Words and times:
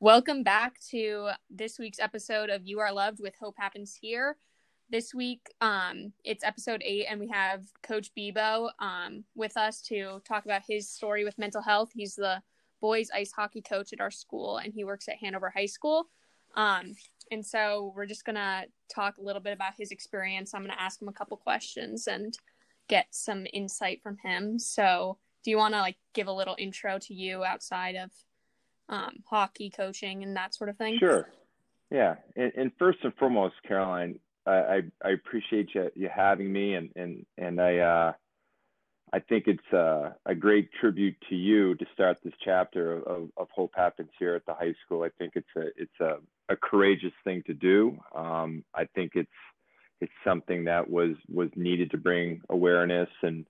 Welcome 0.00 0.44
back 0.44 0.78
to 0.90 1.30
this 1.50 1.76
week's 1.76 1.98
episode 1.98 2.50
of 2.50 2.64
You 2.64 2.78
Are 2.78 2.92
Loved 2.92 3.18
with 3.20 3.34
Hope 3.34 3.56
Happens 3.58 3.98
Here. 4.00 4.36
This 4.88 5.12
week, 5.12 5.40
um, 5.60 6.12
it's 6.22 6.44
episode 6.44 6.82
eight, 6.84 7.06
and 7.10 7.18
we 7.18 7.26
have 7.32 7.64
Coach 7.82 8.12
Bebo 8.16 8.70
um, 8.78 9.24
with 9.34 9.56
us 9.56 9.80
to 9.88 10.22
talk 10.24 10.44
about 10.44 10.62
his 10.68 10.88
story 10.88 11.24
with 11.24 11.36
mental 11.36 11.60
health. 11.60 11.90
He's 11.92 12.14
the 12.14 12.40
boys 12.80 13.10
ice 13.12 13.32
hockey 13.32 13.60
coach 13.60 13.92
at 13.92 14.00
our 14.00 14.12
school, 14.12 14.58
and 14.58 14.72
he 14.72 14.84
works 14.84 15.08
at 15.08 15.16
Hanover 15.16 15.50
High 15.50 15.66
School. 15.66 16.06
Um, 16.54 16.92
and 17.32 17.44
so 17.44 17.92
we're 17.96 18.06
just 18.06 18.24
gonna 18.24 18.66
talk 18.94 19.18
a 19.18 19.22
little 19.22 19.42
bit 19.42 19.52
about 19.52 19.72
his 19.76 19.90
experience. 19.90 20.54
I'm 20.54 20.62
gonna 20.62 20.76
ask 20.78 21.02
him 21.02 21.08
a 21.08 21.12
couple 21.12 21.36
questions 21.38 22.06
and 22.06 22.38
get 22.88 23.08
some 23.10 23.48
insight 23.52 24.00
from 24.00 24.16
him. 24.22 24.60
So, 24.60 25.18
do 25.44 25.50
you 25.50 25.56
want 25.56 25.74
to 25.74 25.80
like 25.80 25.96
give 26.14 26.28
a 26.28 26.32
little 26.32 26.54
intro 26.56 27.00
to 27.00 27.14
you 27.14 27.42
outside 27.44 27.96
of 27.96 28.12
um, 28.88 29.22
hockey 29.26 29.70
coaching 29.70 30.22
and 30.22 30.36
that 30.36 30.54
sort 30.54 30.70
of 30.70 30.76
thing? 30.76 30.98
Sure. 30.98 31.28
Yeah, 31.90 32.16
and, 32.36 32.52
and 32.56 32.72
first 32.78 32.98
and 33.02 33.14
foremost, 33.14 33.54
Caroline, 33.66 34.18
I, 34.46 34.82
I 35.04 35.10
appreciate 35.10 35.74
you, 35.74 35.90
you 35.94 36.08
having 36.14 36.52
me, 36.52 36.74
and 36.74 36.90
and 36.96 37.26
and 37.36 37.60
I 37.60 37.78
uh, 37.78 38.12
I 39.12 39.20
think 39.20 39.44
it's 39.46 39.72
a, 39.72 40.14
a 40.26 40.34
great 40.34 40.70
tribute 40.80 41.16
to 41.28 41.34
you 41.34 41.74
to 41.76 41.86
start 41.92 42.18
this 42.22 42.34
chapter 42.44 42.98
of, 43.02 43.30
of 43.36 43.48
Hope 43.50 43.72
Happens 43.74 44.10
here 44.18 44.34
at 44.34 44.44
the 44.46 44.54
high 44.54 44.74
school. 44.84 45.02
I 45.02 45.10
think 45.18 45.32
it's 45.34 45.48
a 45.56 45.66
it's 45.76 46.00
a, 46.00 46.16
a 46.48 46.56
courageous 46.56 47.12
thing 47.24 47.42
to 47.46 47.54
do. 47.54 47.98
Um, 48.14 48.64
I 48.74 48.84
think 48.94 49.12
it's 49.14 49.28
it's 50.00 50.12
something 50.24 50.64
that 50.64 50.88
was 50.88 51.16
was 51.32 51.48
needed 51.56 51.90
to 51.92 51.96
bring 51.96 52.42
awareness 52.48 53.08
and 53.22 53.46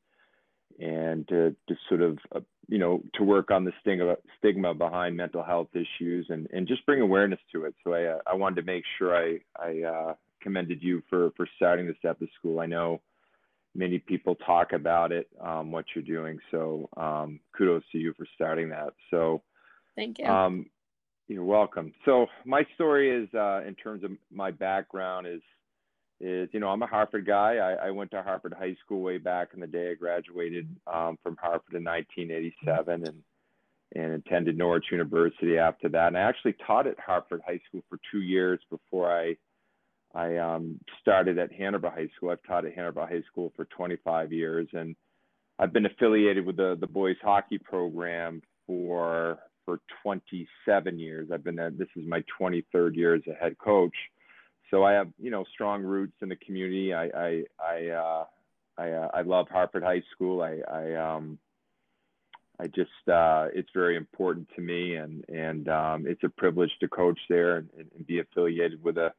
and 0.78 1.26
to, 1.28 1.56
to 1.68 1.76
sort 1.88 2.02
of 2.02 2.18
uh, 2.34 2.40
you 2.68 2.78
know 2.78 3.02
to 3.14 3.24
work 3.24 3.50
on 3.50 3.64
the 3.64 3.72
stigma 3.80 4.16
stigma 4.38 4.74
behind 4.74 5.16
mental 5.16 5.42
health 5.42 5.68
issues 5.74 6.26
and 6.28 6.46
and 6.52 6.68
just 6.68 6.84
bring 6.86 7.00
awareness 7.00 7.40
to 7.52 7.64
it. 7.64 7.74
So 7.82 7.92
I 7.92 8.04
uh, 8.04 8.18
I 8.26 8.34
wanted 8.34 8.56
to 8.56 8.62
make 8.62 8.84
sure 8.98 9.16
I 9.16 9.38
I 9.58 9.82
uh, 9.82 10.14
commended 10.40 10.82
you 10.82 11.02
for 11.08 11.30
for 11.36 11.48
starting 11.56 11.86
this 11.86 11.96
at 12.04 12.18
the 12.20 12.28
school. 12.38 12.60
I 12.60 12.66
know 12.66 13.00
many 13.74 13.98
people 13.98 14.34
talk 14.34 14.72
about 14.72 15.12
it, 15.12 15.28
um, 15.40 15.70
what 15.70 15.84
you're 15.94 16.04
doing. 16.04 16.38
So 16.50 16.88
um, 16.96 17.40
kudos 17.56 17.82
to 17.92 17.98
you 17.98 18.12
for 18.14 18.26
starting 18.34 18.68
that. 18.70 18.92
So 19.10 19.42
thank 19.96 20.18
you. 20.18 20.26
Um, 20.26 20.66
you're 21.28 21.44
welcome. 21.44 21.92
So 22.04 22.26
my 22.46 22.66
story 22.74 23.10
is, 23.10 23.28
uh, 23.34 23.62
in 23.66 23.74
terms 23.74 24.02
of 24.02 24.12
my 24.30 24.50
background, 24.50 25.26
is 25.26 25.42
is 26.20 26.48
you 26.52 26.60
know 26.60 26.68
I'm 26.68 26.82
a 26.82 26.86
Hartford 26.86 27.26
guy. 27.26 27.56
I, 27.56 27.88
I 27.88 27.90
went 27.90 28.10
to 28.12 28.22
Hartford 28.22 28.54
High 28.58 28.76
School 28.84 29.02
way 29.02 29.18
back 29.18 29.50
in 29.54 29.60
the 29.60 29.66
day. 29.66 29.92
I 29.92 29.94
graduated 29.94 30.68
um, 30.86 31.18
from 31.22 31.36
Hartford 31.40 31.74
in 31.74 31.84
1987 31.84 33.06
and 33.06 33.22
and 33.94 34.12
attended 34.14 34.58
Norwich 34.58 34.86
University 34.92 35.58
after 35.58 35.88
that. 35.88 36.08
And 36.08 36.18
I 36.18 36.20
actually 36.20 36.54
taught 36.66 36.86
at 36.86 37.00
Hartford 37.00 37.40
High 37.46 37.60
School 37.68 37.82
for 37.88 37.98
two 38.12 38.20
years 38.20 38.60
before 38.70 39.10
I 39.10 39.36
I 40.14 40.36
um, 40.36 40.80
started 41.00 41.38
at 41.38 41.52
Hanover 41.52 41.90
High 41.90 42.08
School. 42.16 42.30
I've 42.30 42.42
taught 42.46 42.64
at 42.64 42.74
Hanover 42.74 43.06
High 43.06 43.22
School 43.30 43.52
for 43.54 43.66
25 43.66 44.32
years, 44.32 44.66
and 44.72 44.96
I've 45.58 45.72
been 45.72 45.86
affiliated 45.86 46.46
with 46.46 46.56
the 46.56 46.76
the 46.80 46.86
boys 46.86 47.16
hockey 47.22 47.58
program 47.58 48.42
for 48.66 49.38
for 49.64 49.80
27 50.02 50.98
years. 50.98 51.28
I've 51.32 51.44
been 51.44 51.56
there. 51.56 51.70
This 51.70 51.88
is 51.94 52.04
my 52.06 52.24
23rd 52.40 52.96
year 52.96 53.14
as 53.14 53.22
a 53.30 53.34
head 53.34 53.58
coach, 53.58 53.94
so 54.70 54.84
I 54.84 54.92
have 54.92 55.08
you 55.18 55.30
know 55.30 55.44
strong 55.52 55.82
roots 55.82 56.16
in 56.20 56.28
the 56.28 56.36
community. 56.36 56.92
I 56.92 57.04
I 57.06 57.44
I 57.60 57.88
uh, 57.88 58.24
I, 58.76 58.90
uh, 58.90 59.08
I 59.14 59.22
love 59.22 59.48
Hartford 59.48 59.82
High 59.82 60.02
School. 60.14 60.42
I 60.42 60.60
I 60.70 60.94
um 60.94 61.38
I 62.60 62.66
just 62.66 62.90
uh, 63.08 63.46
it's 63.54 63.70
very 63.72 63.96
important 63.96 64.48
to 64.56 64.60
me, 64.60 64.96
and 64.96 65.24
and 65.28 65.68
um, 65.68 66.06
it's 66.06 66.24
a 66.24 66.28
privilege 66.28 66.70
to 66.80 66.88
coach 66.88 67.18
there 67.28 67.58
and, 67.58 67.68
and 67.76 68.06
be 68.06 68.20
affiliated 68.20 68.82
with 68.82 68.98
a 68.98 69.12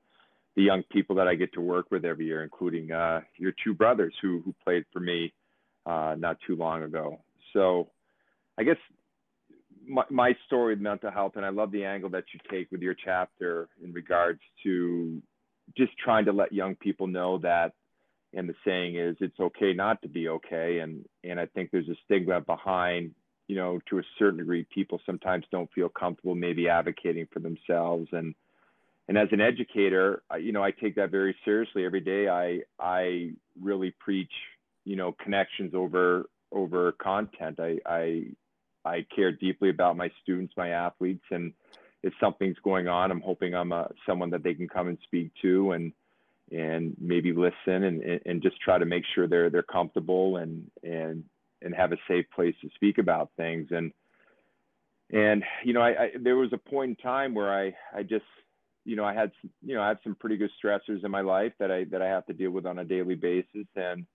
the 0.56 0.64
young 0.64 0.84
people 0.92 1.16
that 1.16 1.28
I 1.28 1.36
get 1.36 1.54
to 1.54 1.62
work 1.62 1.90
with 1.90 2.04
every 2.04 2.26
year, 2.26 2.44
including 2.44 2.92
uh, 2.92 3.22
your 3.38 3.54
two 3.64 3.74
brothers 3.74 4.14
who 4.22 4.42
who 4.44 4.54
played 4.64 4.84
for 4.92 5.00
me 5.00 5.32
uh, 5.86 6.16
not 6.18 6.38
too 6.46 6.56
long 6.56 6.84
ago. 6.84 7.22
So, 7.54 7.90
I 8.58 8.64
guess 8.64 8.78
my, 9.88 10.04
my 10.10 10.34
story 10.46 10.74
with 10.74 10.82
mental 10.82 11.10
health, 11.10 11.34
and 11.36 11.46
I 11.46 11.50
love 11.50 11.72
the 11.72 11.86
angle 11.86 12.10
that 12.10 12.26
you 12.34 12.40
take 12.52 12.70
with 12.72 12.82
your 12.82 12.96
chapter 13.06 13.70
in 13.82 13.94
regards 13.94 14.42
to 14.64 15.22
just 15.78 15.98
trying 15.98 16.26
to 16.26 16.32
let 16.32 16.54
young 16.54 16.76
people 16.76 17.08
know 17.08 17.38
that, 17.40 17.74
and 18.34 18.48
the 18.48 18.56
saying 18.66 18.96
is, 18.96 19.16
it's 19.20 19.40
okay 19.40 19.74
not 19.74 20.02
to 20.02 20.08
be 20.08 20.30
okay, 20.30 20.80
and 20.80 21.06
and 21.24 21.40
I 21.40 21.46
think 21.48 21.72
there's 21.72 21.90
a 21.90 21.96
stigma 22.06 22.42
behind, 22.42 23.12
you 23.48 23.56
know, 23.56 23.80
to 23.90 24.00
a 24.00 24.04
certain 24.18 24.40
degree, 24.40 24.66
people 24.74 25.02
sometimes 25.06 25.46
don't 25.52 25.72
feel 25.74 25.90
comfortable 25.90 26.36
maybe 26.36 26.70
advocating 26.70 27.28
for 27.32 27.40
themselves 27.40 28.08
and 28.12 28.36
and 29.10 29.18
as 29.18 29.28
an 29.32 29.42
educator, 29.42 30.22
I, 30.30 30.38
you 30.38 30.52
know, 30.52 30.64
I 30.64 30.70
take 30.70 30.94
that 30.98 31.10
very 31.10 31.36
seriously 31.44 31.84
every 31.84 32.00
day. 32.00 32.30
I 32.30 32.60
I 32.80 33.32
really 33.60 33.92
preach, 34.00 34.32
you 34.86 34.96
know, 34.96 35.16
connections 35.24 35.74
over 35.74 36.30
over 36.52 36.92
content. 36.92 37.60
I 37.60 37.80
I 37.88 38.26
I 38.86 39.06
care 39.14 39.32
deeply 39.32 39.72
about 39.72 39.98
my 39.98 40.12
students, 40.22 40.54
my 40.56 40.70
athletes, 40.70 41.26
and 41.32 41.54
if 42.04 42.14
something's 42.20 42.58
going 42.64 42.88
on, 42.88 43.12
I'm 43.12 43.22
hoping 43.22 43.54
I'm 43.54 43.72
a, 43.72 43.90
someone 44.08 44.30
that 44.32 44.44
they 44.44 44.54
can 44.54 44.68
come 44.68 44.88
and 44.88 44.98
speak 45.04 45.32
to 45.42 45.72
and 45.74 45.94
and 46.52 46.96
maybe 47.00 47.32
listen 47.32 47.84
and, 47.84 48.22
and 48.26 48.42
just 48.42 48.60
try 48.60 48.80
to 48.80 48.86
make 48.86 49.04
sure 49.14 49.28
they're 49.28 49.50
they're 49.50 49.62
comfortable 49.62 50.38
and 50.38 50.70
and 50.84 51.24
and 51.62 51.76
have 51.76 51.92
a 51.92 51.98
safe 52.08 52.26
place 52.34 52.56
to 52.62 52.70
speak 52.74 52.98
about 52.98 53.30
things 53.38 53.68
and 53.70 53.92
and 55.12 55.44
you 55.64 55.74
know 55.74 55.82
I, 55.82 55.90
I 55.90 56.12
there 56.20 56.38
was 56.38 56.52
a 56.54 56.58
point 56.58 56.90
in 56.90 56.96
time 56.96 57.36
where 57.36 57.54
I 57.54 57.76
I 57.96 58.02
just 58.02 58.26
you 58.90 58.96
know, 58.96 59.06
I 59.06 59.14
had, 59.14 59.32
you 59.64 59.76
know, 59.76 59.84
I 59.84 59.90
had 59.90 60.00
some 60.04 60.16
pretty 60.16 60.36
good 60.36 60.50
stressors 60.64 61.06
in 61.06 61.12
my 61.12 61.22
life 61.22 61.54
that 61.60 61.70
I, 61.70 61.84
that 61.92 62.02
I 62.02 62.08
have 62.08 62.26
to 62.26 62.34
deal 62.34 62.50
with 62.50 62.66
on 62.66 62.80
a 62.80 62.84
daily 62.84 63.14
basis. 63.14 63.68
And, 63.76 64.06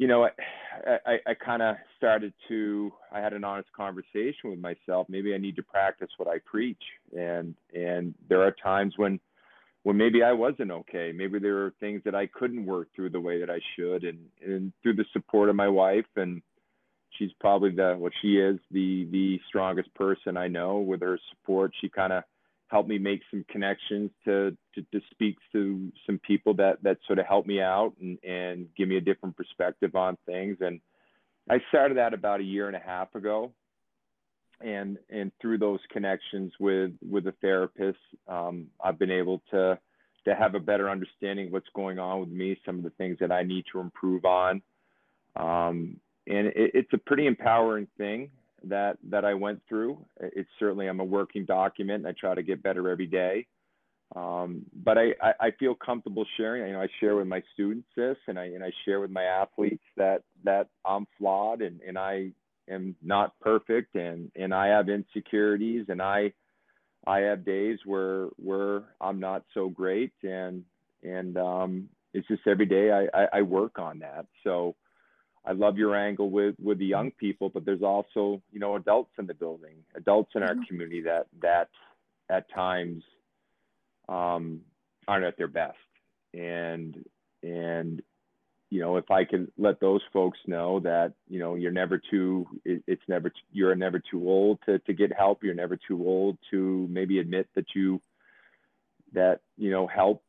you 0.00 0.06
know, 0.06 0.24
I, 0.24 0.30
I, 1.04 1.18
I 1.26 1.34
kind 1.34 1.60
of 1.60 1.76
started 1.98 2.32
to, 2.48 2.90
I 3.12 3.20
had 3.20 3.34
an 3.34 3.44
honest 3.44 3.70
conversation 3.76 4.48
with 4.48 4.58
myself. 4.58 5.06
Maybe 5.10 5.34
I 5.34 5.36
need 5.36 5.56
to 5.56 5.62
practice 5.62 6.08
what 6.16 6.26
I 6.26 6.38
preach. 6.46 6.82
And, 7.14 7.54
and 7.74 8.14
there 8.26 8.42
are 8.42 8.50
times 8.50 8.94
when, 8.96 9.20
when 9.82 9.98
maybe 9.98 10.22
I 10.22 10.32
wasn't 10.32 10.70
okay. 10.70 11.12
Maybe 11.14 11.38
there 11.38 11.52
were 11.52 11.74
things 11.80 12.00
that 12.06 12.14
I 12.14 12.28
couldn't 12.28 12.64
work 12.64 12.88
through 12.96 13.10
the 13.10 13.20
way 13.20 13.40
that 13.40 13.50
I 13.50 13.60
should. 13.76 14.04
And, 14.04 14.20
and 14.42 14.72
through 14.82 14.94
the 14.94 15.04
support 15.12 15.50
of 15.50 15.56
my 15.56 15.68
wife 15.68 16.06
and, 16.16 16.40
she's 17.18 17.32
probably 17.40 17.70
the 17.70 17.96
well, 17.98 18.12
she 18.22 18.36
is 18.36 18.56
the 18.70 19.06
the 19.10 19.40
strongest 19.48 19.92
person 19.94 20.36
I 20.36 20.46
know. 20.46 20.78
With 20.78 21.00
her 21.00 21.18
support, 21.28 21.72
she 21.80 21.88
kind 21.88 22.12
of 22.12 22.22
helped 22.70 22.88
me 22.88 22.98
make 22.98 23.20
some 23.30 23.44
connections 23.50 24.10
to, 24.24 24.56
to, 24.74 24.82
to 24.92 25.00
speak 25.10 25.36
to 25.52 25.90
some 26.06 26.20
people 26.20 26.54
that, 26.54 26.80
that 26.82 26.98
sort 27.06 27.18
of 27.18 27.26
help 27.26 27.44
me 27.44 27.60
out 27.60 27.92
and, 28.00 28.16
and 28.22 28.68
give 28.76 28.88
me 28.88 28.96
a 28.96 29.00
different 29.00 29.36
perspective 29.36 29.96
on 29.96 30.16
things. 30.24 30.56
And 30.60 30.80
I 31.50 31.58
started 31.68 31.96
that 31.96 32.14
about 32.14 32.40
a 32.40 32.44
year 32.44 32.68
and 32.68 32.76
a 32.76 32.80
half 32.80 33.14
ago. 33.14 33.52
And, 34.60 34.98
and 35.08 35.32
through 35.40 35.58
those 35.58 35.80
connections 35.90 36.52
with, 36.60 36.92
with 37.08 37.26
a 37.26 37.34
therapist, 37.40 37.98
um, 38.28 38.66
I've 38.82 38.98
been 38.98 39.10
able 39.10 39.42
to, 39.50 39.78
to 40.26 40.34
have 40.34 40.54
a 40.54 40.60
better 40.60 40.88
understanding 40.88 41.46
of 41.46 41.52
what's 41.52 41.68
going 41.74 41.98
on 41.98 42.20
with 42.20 42.28
me, 42.28 42.56
some 42.64 42.76
of 42.76 42.84
the 42.84 42.90
things 42.90 43.16
that 43.20 43.32
I 43.32 43.42
need 43.42 43.64
to 43.72 43.80
improve 43.80 44.24
on. 44.24 44.62
Um, 45.34 45.96
and 46.26 46.48
it, 46.48 46.70
it's 46.74 46.92
a 46.92 46.98
pretty 46.98 47.26
empowering 47.26 47.88
thing 47.98 48.30
that 48.64 48.98
that 49.10 49.24
I 49.24 49.34
went 49.34 49.60
through. 49.68 49.98
It's 50.20 50.48
certainly 50.58 50.88
I'm 50.88 51.00
a 51.00 51.04
working 51.04 51.44
document. 51.44 52.04
And 52.04 52.08
I 52.08 52.18
try 52.18 52.34
to 52.34 52.42
get 52.42 52.62
better 52.62 52.88
every 52.88 53.06
day. 53.06 53.46
Um, 54.16 54.62
but 54.74 54.98
I, 54.98 55.14
I, 55.22 55.32
I, 55.40 55.50
feel 55.52 55.76
comfortable 55.76 56.26
sharing. 56.36 56.66
You 56.66 56.72
know, 56.72 56.82
I 56.82 56.88
share 56.98 57.14
with 57.14 57.28
my 57.28 57.40
students 57.54 57.86
this, 57.96 58.16
and 58.26 58.40
I 58.40 58.46
and 58.46 58.64
I 58.64 58.72
share 58.84 58.98
with 58.98 59.10
my 59.12 59.22
athletes 59.22 59.84
that 59.96 60.24
that 60.42 60.66
I'm 60.84 61.06
flawed 61.16 61.62
and 61.62 61.80
and 61.86 61.96
I 61.96 62.32
am 62.68 62.96
not 63.02 63.38
perfect, 63.40 63.94
and 63.94 64.32
and 64.34 64.52
I 64.52 64.66
have 64.66 64.88
insecurities, 64.88 65.86
and 65.88 66.02
I 66.02 66.32
I 67.06 67.20
have 67.20 67.44
days 67.44 67.78
where 67.84 68.26
where 68.36 68.82
I'm 69.00 69.20
not 69.20 69.44
so 69.54 69.68
great, 69.68 70.12
and 70.24 70.64
and 71.04 71.36
um, 71.36 71.88
it's 72.12 72.26
just 72.26 72.42
every 72.46 72.66
day 72.66 72.90
I, 72.90 73.06
I, 73.16 73.26
I 73.34 73.42
work 73.42 73.78
on 73.78 74.00
that. 74.00 74.26
So 74.42 74.74
I 75.44 75.52
love 75.52 75.78
your 75.78 75.96
angle 75.96 76.30
with 76.30 76.54
with 76.62 76.78
the 76.78 76.86
young 76.86 77.10
people, 77.12 77.48
but 77.48 77.64
there's 77.64 77.82
also 77.82 78.42
you 78.52 78.60
know 78.60 78.76
adults 78.76 79.12
in 79.18 79.26
the 79.26 79.34
building, 79.34 79.76
adults 79.94 80.32
in 80.34 80.42
our 80.42 80.50
mm-hmm. 80.50 80.62
community 80.64 81.02
that 81.02 81.26
that 81.40 81.68
at 82.28 82.50
times 82.52 83.02
um, 84.08 84.60
aren't 85.08 85.24
at 85.24 85.38
their 85.38 85.48
best, 85.48 85.78
and 86.34 87.04
and 87.42 88.02
you 88.68 88.80
know 88.80 88.98
if 88.98 89.10
I 89.10 89.24
can 89.24 89.50
let 89.56 89.80
those 89.80 90.02
folks 90.12 90.38
know 90.46 90.80
that 90.80 91.14
you 91.28 91.38
know 91.38 91.54
you're 91.54 91.72
never 91.72 92.00
too 92.10 92.46
it, 92.64 92.82
it's 92.86 93.02
never 93.08 93.32
you're 93.50 93.74
never 93.74 93.98
too 93.98 94.28
old 94.28 94.58
to 94.66 94.78
to 94.80 94.92
get 94.92 95.12
help, 95.12 95.42
you're 95.42 95.54
never 95.54 95.76
too 95.76 96.06
old 96.06 96.36
to 96.50 96.86
maybe 96.90 97.18
admit 97.18 97.48
that 97.54 97.66
you 97.74 98.02
that 99.14 99.40
you 99.56 99.70
know 99.70 99.86
help 99.86 100.22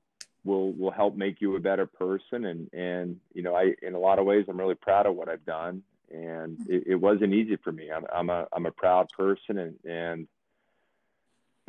will 0.44 0.74
will 0.74 0.92
help 0.92 1.16
make 1.16 1.42
you 1.42 1.56
a 1.56 1.60
better 1.60 1.86
person. 1.86 2.46
And 2.46 2.74
and 2.74 3.20
you 3.34 3.44
know 3.44 3.56
i 3.56 3.74
in 3.82 3.94
a 3.94 4.00
lot 4.00 4.20
of 4.20 4.26
ways 4.26 4.46
i'm 4.50 4.60
really 4.60 4.76
proud 4.76 5.06
of 5.06 5.16
what 5.16 5.30
i've 5.30 5.46
done. 5.46 5.84
And 6.12 6.58
it, 6.68 6.84
it 6.88 6.96
wasn't 6.96 7.34
easy 7.34 7.58
for 7.58 7.72
me. 7.72 7.92
I'm 7.92 8.06
i'm 8.14 8.30
a 8.30 8.48
i'm 8.54 8.66
a 8.66 8.72
proud 8.72 9.10
person. 9.10 9.58
And 9.58 9.76
and 9.86 10.28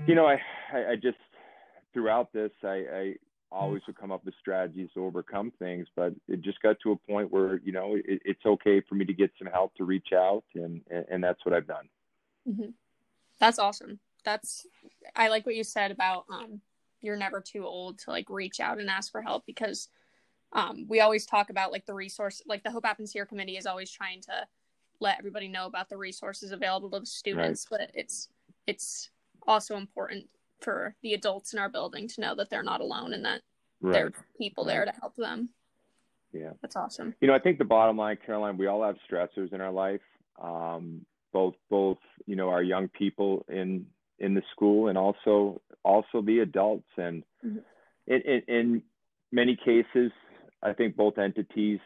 You 0.07 0.15
know, 0.17 0.27
I, 0.27 0.41
I, 0.73 0.91
I 0.93 0.97
just 0.97 1.19
throughout 1.93 2.33
this, 2.33 2.51
I, 2.65 2.85
I 2.93 3.15
always 3.53 3.83
would 3.87 3.97
come 3.97 4.11
up 4.11 4.25
with 4.25 4.35
strategies 4.41 4.89
to 4.95 5.05
overcome 5.05 5.53
things, 5.59 5.87
but 5.95 6.13
it 6.27 6.41
just 6.41 6.61
got 6.63 6.77
to 6.81 6.93
a 6.93 6.97
point 6.97 7.31
where 7.31 7.61
you 7.63 7.71
know 7.71 7.95
it, 7.95 8.23
it's 8.25 8.45
okay 8.45 8.81
for 8.89 8.95
me 8.97 9.05
to 9.05 9.13
get 9.13 9.31
some 9.39 9.47
help 9.47 9.75
to 9.77 9.85
reach 9.85 10.13
out, 10.13 10.43
and 10.55 10.81
and, 10.91 11.05
and 11.11 11.25
that's 11.25 11.45
what 11.45 11.55
I've 11.55 11.67
done. 11.67 11.89
Mm-hmm. 12.49 12.71
That's 13.39 13.59
awesome. 13.59 14.01
That's 14.25 14.67
I 15.15 15.29
like 15.29 15.47
what 15.47 15.55
you 15.55 15.65
said 15.65 15.91
about 15.91 16.25
um, 16.31 16.61
you're 17.03 17.17
never 17.17 17.41
too 17.41 17.67
old 17.67 17.99
to 18.01 18.11
like 18.11 18.31
reach 18.31 18.61
out 18.61 18.79
and 18.79 18.89
ask 18.89 19.11
for 19.11 19.21
help 19.21 19.45
because 19.47 19.89
um, 20.53 20.87
we 20.89 21.01
always 21.01 21.27
talk 21.27 21.51
about 21.51 21.73
like 21.73 21.87
the 21.87 21.95
resource, 21.95 22.43
like 22.47 22.63
the 22.63 22.71
Hope 22.71 22.85
Happens 22.85 23.13
Here 23.13 23.27
committee 23.27 23.57
is 23.57 23.67
always 23.67 23.91
trying 23.91 24.21
to 24.23 24.47
let 25.01 25.19
everybody 25.19 25.49
know 25.49 25.67
about 25.67 25.89
the 25.89 25.97
resources 25.97 26.53
available 26.53 26.91
to 26.91 27.01
the 27.01 27.07
students, 27.07 27.67
right. 27.71 27.81
but 27.81 27.91
it's 27.95 28.29
it's 28.67 29.11
also 29.47 29.77
important 29.77 30.27
for 30.61 30.95
the 31.03 31.15
adults 31.15 31.53
in 31.53 31.59
our 31.59 31.69
building 31.69 32.07
to 32.07 32.21
know 32.21 32.35
that 32.37 32.49
they're 32.49 32.63
not 32.63 32.81
alone 32.81 33.13
and 33.13 33.25
that 33.25 33.43
right. 33.81 33.93
there 33.93 34.07
are 34.07 34.13
people 34.39 34.65
right. 34.65 34.75
there 34.75 34.85
to 34.85 34.93
help 34.93 35.17
them. 35.17 35.49
Yeah. 36.33 36.51
That's 36.63 36.77
awesome. 36.77 37.15
You 37.21 37.29
know, 37.29 37.35
I 37.35 37.39
think 37.39 37.59
the 37.59 37.65
bottom 37.65 37.97
line, 37.97 38.17
Caroline, 38.25 38.57
we 38.57 38.67
all 38.67 38.83
have 38.83 38.97
stressors 39.11 39.53
in 39.53 39.61
our 39.61 39.73
life. 39.73 40.01
Um, 40.41 41.05
both 41.33 41.55
both, 41.71 41.99
you 42.27 42.37
know, 42.37 42.49
our 42.51 42.63
young 42.63 42.89
people 42.89 43.45
in 43.49 43.87
in 44.23 44.35
the 44.35 44.43
school 44.53 44.89
and 44.89 44.97
also 44.97 45.61
also 45.85 46.23
the 46.23 46.39
adults 46.39 46.89
and 46.97 47.23
mm-hmm. 47.45 47.59
in, 48.07 48.21
in, 48.23 48.43
in 48.49 48.83
many 49.31 49.57
cases 49.57 50.11
I 50.63 50.73
think 50.73 50.97
both 50.97 51.19
entities 51.19 51.81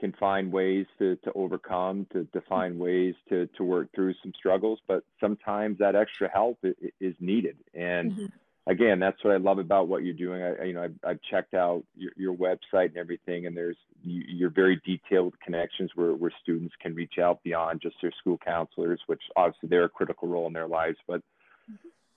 can 0.00 0.12
find 0.12 0.52
ways 0.52 0.86
to, 0.98 1.16
to 1.16 1.32
overcome, 1.34 2.06
to, 2.12 2.26
to 2.32 2.40
find 2.42 2.78
ways 2.78 3.14
to, 3.28 3.48
to 3.56 3.64
work 3.64 3.88
through 3.94 4.14
some 4.22 4.32
struggles, 4.36 4.78
but 4.86 5.02
sometimes 5.20 5.78
that 5.78 5.96
extra 5.96 6.30
help 6.32 6.58
is 7.00 7.14
needed. 7.20 7.56
And 7.74 8.12
mm-hmm. 8.12 8.26
again, 8.66 9.00
that's 9.00 9.22
what 9.24 9.34
I 9.34 9.38
love 9.38 9.58
about 9.58 9.88
what 9.88 10.04
you're 10.04 10.14
doing. 10.14 10.42
I, 10.42 10.64
you 10.64 10.72
know, 10.74 10.84
I've, 10.84 10.94
I've 11.04 11.20
checked 11.28 11.54
out 11.54 11.82
your, 11.96 12.12
your, 12.16 12.34
website 12.34 12.90
and 12.90 12.96
everything, 12.96 13.46
and 13.46 13.56
there's 13.56 13.76
you're 14.04 14.50
very 14.50 14.80
detailed 14.86 15.34
connections 15.44 15.90
where, 15.96 16.14
where 16.14 16.32
students 16.42 16.74
can 16.80 16.94
reach 16.94 17.18
out 17.20 17.42
beyond 17.42 17.80
just 17.80 17.96
their 18.00 18.12
school 18.20 18.38
counselors, 18.44 19.00
which 19.06 19.22
obviously 19.34 19.68
they're 19.68 19.84
a 19.84 19.88
critical 19.88 20.28
role 20.28 20.46
in 20.46 20.52
their 20.52 20.68
lives, 20.68 20.98
but 21.08 21.22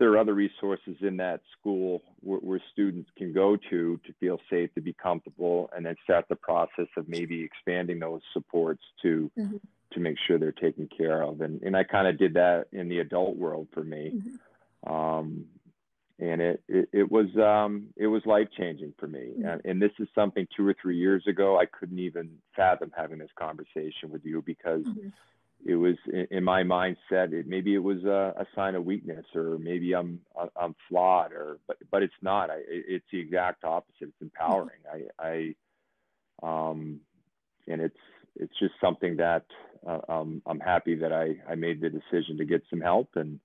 there 0.02 0.12
are 0.14 0.18
other 0.18 0.34
resources 0.34 0.96
in 1.02 1.16
that 1.18 1.42
school 1.58 2.02
where, 2.22 2.40
where, 2.40 2.62
students 2.74 3.08
can 3.16 3.32
go 3.32 3.56
to 3.70 4.00
to 4.04 4.14
feel 4.20 4.40
safe, 4.50 4.74
to 4.74 4.82
be 4.82 4.94
comfortable, 4.94 5.70
and 5.76 5.86
then 5.86 5.96
start 6.04 6.26
the 6.28 6.36
process 6.36 6.88
of 6.98 7.08
maybe 7.08 7.44
expanding 7.44 8.00
those 8.00 8.22
supports 8.34 8.82
to 9.04 9.30
mm-hmm. 9.38 9.58
to 9.94 10.00
make 10.00 10.18
sure 10.26 10.40
they're 10.40 10.52
taken 10.52 10.90
care 10.98 11.22
of. 11.22 11.42
And 11.42 11.62
and 11.62 11.78
I 11.78 11.84
kind 11.84 12.08
of 12.08 12.18
did 12.18 12.34
that 12.34 12.66
in 12.72 12.90
the 12.90 12.98
adult 12.98 13.38
world 13.38 13.68
for 13.72 13.84
me, 13.84 14.12
mm-hmm. 14.16 14.92
um, 14.92 15.46
and 16.18 16.42
it, 16.42 16.64
it, 16.68 16.90
it 16.92 17.12
was 17.12 17.28
um, 17.38 17.90
it 17.96 18.08
was 18.08 18.24
life 18.26 18.48
changing 18.58 18.96
for 19.00 19.06
me. 19.06 19.20
Mm-hmm. 19.20 19.46
And, 19.46 19.62
and 19.66 19.82
this 19.82 19.94
is 20.00 20.08
something 20.16 20.48
two 20.58 20.68
or 20.68 20.76
three 20.82 20.98
years 20.98 21.28
ago 21.28 21.60
I 21.60 21.68
couldn't 21.68 22.00
even 22.00 22.32
fathom 22.56 22.92
having 22.98 23.20
this 23.20 23.30
conversation 23.38 24.10
with 24.10 24.26
you 24.26 24.42
because 24.42 24.82
mm-hmm 24.82 25.10
it 25.66 25.76
was 25.76 25.96
in 26.30 26.44
my 26.44 26.64
mindset 26.64 27.34
it, 27.34 27.48
maybe 27.48 27.74
it 27.74 27.84
was 27.84 28.04
a, 28.04 28.34
a, 28.38 28.46
sign 28.56 28.76
of 28.76 28.86
weakness 28.86 29.26
or 29.36 29.58
maybe 29.60 29.94
i'm 29.94 30.20
i'm 30.60 30.76
flawed 30.90 31.32
or 31.32 31.60
but 31.68 31.78
but 31.92 32.04
it's 32.04 32.14
not. 32.22 32.50
I, 32.50 32.58
it's 32.68 33.06
the 33.12 33.20
exact 33.20 33.64
opposite. 33.64 34.02
It's 34.02 34.22
empowering. 34.22 34.80
I 34.92 35.24
i 35.24 35.56
um 36.44 37.00
and 37.68 37.82
it's 37.82 37.98
it's 38.36 38.58
just 38.60 38.74
something 38.82 39.18
that 39.18 39.46
uh, 39.88 40.00
um, 40.10 40.42
i'm 40.46 40.60
happy 40.60 40.96
that 40.96 41.12
i 41.12 41.36
i 41.50 41.56
made 41.56 41.82
the 41.82 41.90
decision 41.90 42.38
to 42.38 42.46
get 42.46 42.64
some 42.70 42.82
help 42.82 43.10
and 43.16 43.40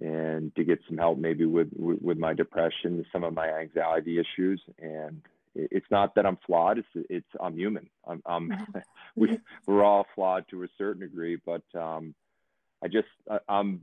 and 0.00 0.54
to 0.56 0.64
get 0.64 0.80
some 0.88 0.98
help 0.98 1.18
maybe 1.18 1.44
with 1.44 1.68
with, 1.76 2.00
with 2.02 2.18
my 2.18 2.32
depression 2.32 3.04
some 3.12 3.24
of 3.24 3.34
my 3.34 3.48
anxiety 3.48 4.18
issues 4.18 4.60
and 4.78 5.22
it's 5.56 5.86
not 5.90 6.14
that 6.14 6.26
I'm 6.26 6.38
flawed. 6.46 6.78
It's 6.78 7.06
it's 7.08 7.28
I'm 7.40 7.56
human. 7.56 7.88
I'm, 8.06 8.22
I'm 8.26 8.52
we 9.16 9.38
we're 9.66 9.84
all 9.84 10.06
flawed 10.14 10.44
to 10.50 10.62
a 10.64 10.68
certain 10.78 11.00
degree, 11.00 11.38
but 11.44 11.62
um, 11.74 12.14
I 12.82 12.88
just 12.88 13.08
I, 13.30 13.38
I'm 13.48 13.80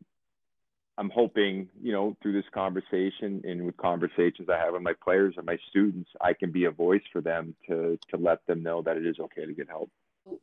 I'm 0.97 1.09
hoping 1.09 1.69
you 1.81 1.91
know 1.91 2.15
through 2.21 2.33
this 2.33 2.49
conversation 2.53 3.41
and 3.43 3.65
with 3.65 3.77
conversations 3.77 4.49
I 4.49 4.57
have 4.57 4.73
with 4.73 4.83
my 4.83 4.93
players 5.03 5.35
and 5.37 5.45
my 5.45 5.57
students, 5.69 6.09
I 6.21 6.33
can 6.33 6.51
be 6.51 6.65
a 6.65 6.71
voice 6.71 7.03
for 7.11 7.21
them 7.21 7.55
to 7.67 7.97
to 8.09 8.17
let 8.17 8.45
them 8.47 8.63
know 8.63 8.81
that 8.83 8.97
it 8.97 9.05
is 9.05 9.17
okay 9.19 9.45
to 9.45 9.53
get 9.53 9.67
help. 9.67 9.89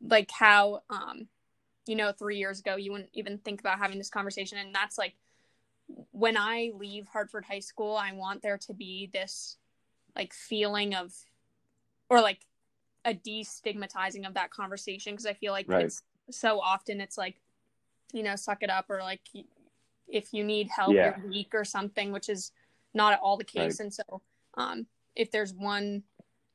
Like 0.03 0.31
how 0.31 0.83
um, 0.91 1.29
you 1.87 1.97
know, 1.97 2.13
three 2.13 2.39
years 2.39 2.61
ago 2.61 2.77
you 2.77 2.93
wouldn't 2.93 3.11
even 3.15 3.39
think 3.39 3.61
about 3.61 3.79
having 3.79 3.99
this 3.99 4.11
conversation, 4.11 4.59
and 4.59 4.75
that's 4.75 4.99
like 4.99 5.15
when 6.13 6.37
I 6.37 6.71
leave 6.75 7.09
Hartford 7.09 7.45
High 7.45 7.61
School, 7.61 7.97
I 7.97 8.13
want 8.13 8.43
there 8.43 8.59
to 8.59 8.75
be 8.75 9.11
this 9.13 9.57
like 10.17 10.33
feeling 10.33 10.95
of 10.95 11.13
or 12.09 12.21
like 12.21 12.41
a 13.05 13.15
destigmatizing 13.15 14.27
of 14.27 14.35
that 14.35 14.51
conversation 14.51 15.15
because 15.15 15.27
I 15.27 15.35
feel 15.35 15.53
like 15.53 15.67
right. 15.69 15.87
it's 15.87 16.03
so 16.31 16.61
often 16.61 17.01
it's 17.01 17.17
like 17.17 17.37
you 18.13 18.23
know 18.23 18.37
suck 18.37 18.63
it 18.63 18.71
up 18.71 18.87
or 18.89 19.01
like 19.01 19.21
if 20.09 20.33
you 20.33 20.45
need 20.45 20.69
help 20.69 20.95
yeah. 20.95 21.17
you're 21.17 21.29
weak 21.29 21.55
or 21.55 21.65
something 21.65 22.13
which 22.13 22.29
is 22.29 22.53
not 22.93 23.13
at 23.13 23.21
all 23.21 23.37
the 23.37 23.45
case 23.45 23.79
right. 23.79 23.81
and 23.81 23.95
so 23.95 24.21
um 24.57 24.87
if 25.17 25.31
there's 25.31 25.55
one 25.55 26.03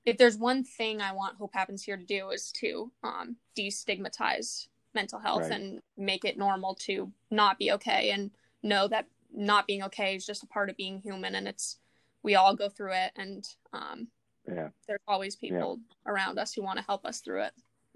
if 0.06 0.18
there's 0.18 0.38
one 0.38 0.64
thing 0.64 1.02
I 1.02 1.14
want 1.14 1.38
Hope 1.38 1.54
Happens 1.54 1.82
here 1.82 1.98
to 1.98 2.04
do 2.04 2.30
is 2.30 2.52
to 2.54 2.92
um 3.04 3.38
destigmatize 3.58 4.68
mental 4.94 5.20
health 5.20 5.44
right. 5.44 5.52
and 5.52 5.82
make 5.98 6.24
it 6.26 6.38
normal 6.38 6.76
to 6.76 7.12
not 7.32 7.58
be 7.58 7.72
okay 7.72 8.12
and 8.12 8.32
know 8.62 8.88
that 8.88 9.08
not 9.34 9.68
being 9.68 9.84
okay 9.84 10.16
is 10.16 10.26
just 10.26 10.44
a 10.44 10.48
part 10.48 10.70
of 10.70 10.78
being 10.78 11.02
human 11.02 11.36
and 11.36 11.48
it's 11.48 11.78
we 12.26 12.36
all 12.36 12.56
go 12.56 12.68
through 12.68 12.92
it 12.92 13.12
and 13.16 13.48
um, 13.72 14.08
yeah. 14.48 14.70
there's 14.88 15.00
always 15.08 15.36
people 15.36 15.80
yeah. 15.80 16.12
around 16.12 16.40
us 16.40 16.54
who 16.54 16.64
want 16.64 16.80
to 16.80 16.84
help 16.84 17.06
us 17.06 17.20
through 17.20 17.44
it. 17.44 17.54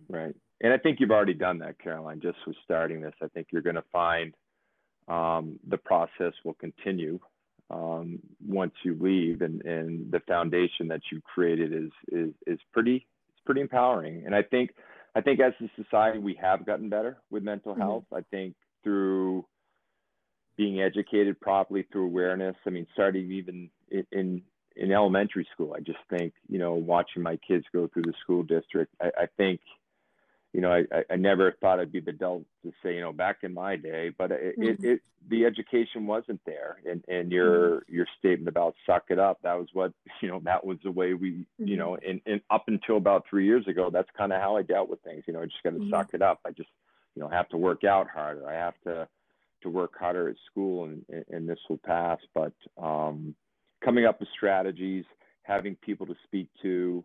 Right. 0.07 0.35
And 0.61 0.71
i 0.71 0.77
think 0.77 0.99
you've 0.99 1.11
already 1.11 1.33
done 1.33 1.57
that 1.59 1.79
caroline 1.79 2.21
just 2.21 2.37
with 2.45 2.55
starting 2.63 3.01
this. 3.01 3.13
I 3.21 3.27
think 3.27 3.47
you're 3.51 3.63
going 3.63 3.75
to 3.75 3.83
find 3.91 4.33
um, 5.07 5.59
the 5.67 5.77
process 5.77 6.33
will 6.45 6.53
continue 6.53 7.19
um, 7.71 8.19
once 8.45 8.73
you 8.83 8.95
leave 8.99 9.41
and, 9.41 9.63
and 9.65 10.11
the 10.11 10.19
foundation 10.27 10.87
that 10.89 11.01
you 11.11 11.21
created 11.21 11.73
is, 11.73 11.91
is 12.11 12.33
is 12.45 12.59
pretty 12.71 13.07
it's 13.31 13.41
pretty 13.45 13.61
empowering. 13.61 14.23
And 14.25 14.35
i 14.35 14.43
think 14.43 14.71
i 15.15 15.21
think 15.21 15.39
as 15.39 15.53
a 15.59 15.81
society 15.81 16.19
we 16.19 16.35
have 16.35 16.65
gotten 16.67 16.87
better 16.89 17.17
with 17.31 17.41
mental 17.43 17.71
mm-hmm. 17.71 17.81
health. 17.81 18.05
I 18.13 18.21
think 18.29 18.53
through 18.83 19.45
being 20.59 20.81
educated 20.81 21.39
properly 21.39 21.87
through 21.89 22.05
awareness. 22.05 22.55
I 22.67 22.69
mean, 22.69 22.85
starting 22.91 23.31
even 23.31 23.69
in, 23.89 24.05
in, 24.11 24.41
in 24.75 24.91
elementary 24.91 25.47
school, 25.53 25.73
I 25.73 25.79
just 25.79 25.99
think, 26.09 26.33
you 26.49 26.59
know, 26.59 26.73
watching 26.73 27.23
my 27.23 27.37
kids 27.37 27.63
go 27.73 27.87
through 27.87 28.03
the 28.03 28.13
school 28.21 28.43
district, 28.43 28.93
I, 29.01 29.07
I 29.21 29.25
think, 29.37 29.61
you 30.51 30.59
know, 30.59 30.73
I, 30.73 31.03
I 31.09 31.15
never 31.15 31.55
thought 31.61 31.79
I'd 31.79 31.93
be 31.93 32.01
the 32.01 32.09
adult 32.09 32.43
to 32.63 32.73
say, 32.83 32.95
you 32.95 32.99
know, 32.99 33.13
back 33.13 33.37
in 33.43 33.53
my 33.53 33.77
day, 33.77 34.11
but 34.17 34.33
it, 34.33 34.59
mm-hmm. 34.59 34.85
it, 34.85 34.91
it 34.91 35.01
the 35.29 35.45
education 35.45 36.05
wasn't 36.05 36.41
there. 36.45 36.81
And, 36.85 37.05
and 37.07 37.31
your, 37.31 37.77
mm-hmm. 37.77 37.95
your 37.95 38.07
statement 38.17 38.49
about 38.49 38.75
suck 38.85 39.05
it 39.11 39.19
up, 39.19 39.39
that 39.43 39.57
was 39.57 39.69
what, 39.71 39.93
you 40.21 40.27
know, 40.27 40.41
that 40.43 40.65
was 40.65 40.77
the 40.83 40.91
way 40.91 41.13
we, 41.13 41.31
mm-hmm. 41.31 41.67
you 41.69 41.77
know, 41.77 41.97
and, 42.05 42.19
and 42.25 42.41
up 42.49 42.65
until 42.67 42.97
about 42.97 43.23
three 43.29 43.45
years 43.45 43.65
ago, 43.69 43.89
that's 43.89 44.09
kind 44.17 44.33
of 44.33 44.41
how 44.41 44.57
I 44.57 44.63
dealt 44.63 44.89
with 44.89 45.01
things. 45.03 45.23
You 45.25 45.35
know, 45.35 45.41
I 45.41 45.45
just 45.45 45.63
got 45.63 45.69
to 45.69 45.77
mm-hmm. 45.77 45.89
suck 45.89 46.13
it 46.13 46.21
up. 46.21 46.41
I 46.45 46.51
just, 46.51 46.69
you 47.15 47.21
know, 47.21 47.29
have 47.29 47.47
to 47.49 47.57
work 47.57 47.85
out 47.85 48.09
harder. 48.09 48.45
I 48.45 48.55
have 48.55 48.75
to, 48.83 49.07
to 49.61 49.69
work 49.69 49.97
harder 49.99 50.29
at 50.29 50.35
school 50.49 50.85
and, 50.85 51.03
and 51.29 51.47
this 51.47 51.59
will 51.69 51.79
pass. 51.85 52.19
But 52.33 52.53
um, 52.81 53.35
coming 53.83 54.05
up 54.05 54.19
with 54.19 54.29
strategies, 54.35 55.05
having 55.43 55.75
people 55.75 56.05
to 56.07 56.15
speak 56.25 56.49
to, 56.61 57.03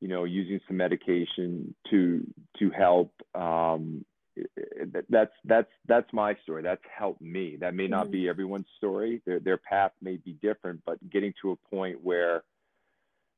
you 0.00 0.08
know, 0.08 0.24
using 0.24 0.60
some 0.66 0.76
medication 0.76 1.74
to 1.90 2.26
to 2.58 2.70
help. 2.70 3.12
Um, 3.34 4.04
that's 5.10 5.32
that's 5.44 5.68
that's 5.86 6.12
my 6.12 6.34
story. 6.42 6.62
That's 6.62 6.80
helped 6.96 7.20
me. 7.20 7.56
That 7.60 7.74
may 7.74 7.88
not 7.88 8.04
mm-hmm. 8.04 8.12
be 8.12 8.28
everyone's 8.28 8.68
story. 8.78 9.20
Their 9.26 9.40
their 9.40 9.58
path 9.58 9.92
may 10.00 10.16
be 10.16 10.32
different, 10.40 10.80
but 10.86 10.98
getting 11.10 11.34
to 11.42 11.50
a 11.50 11.56
point 11.74 11.98
where 12.02 12.42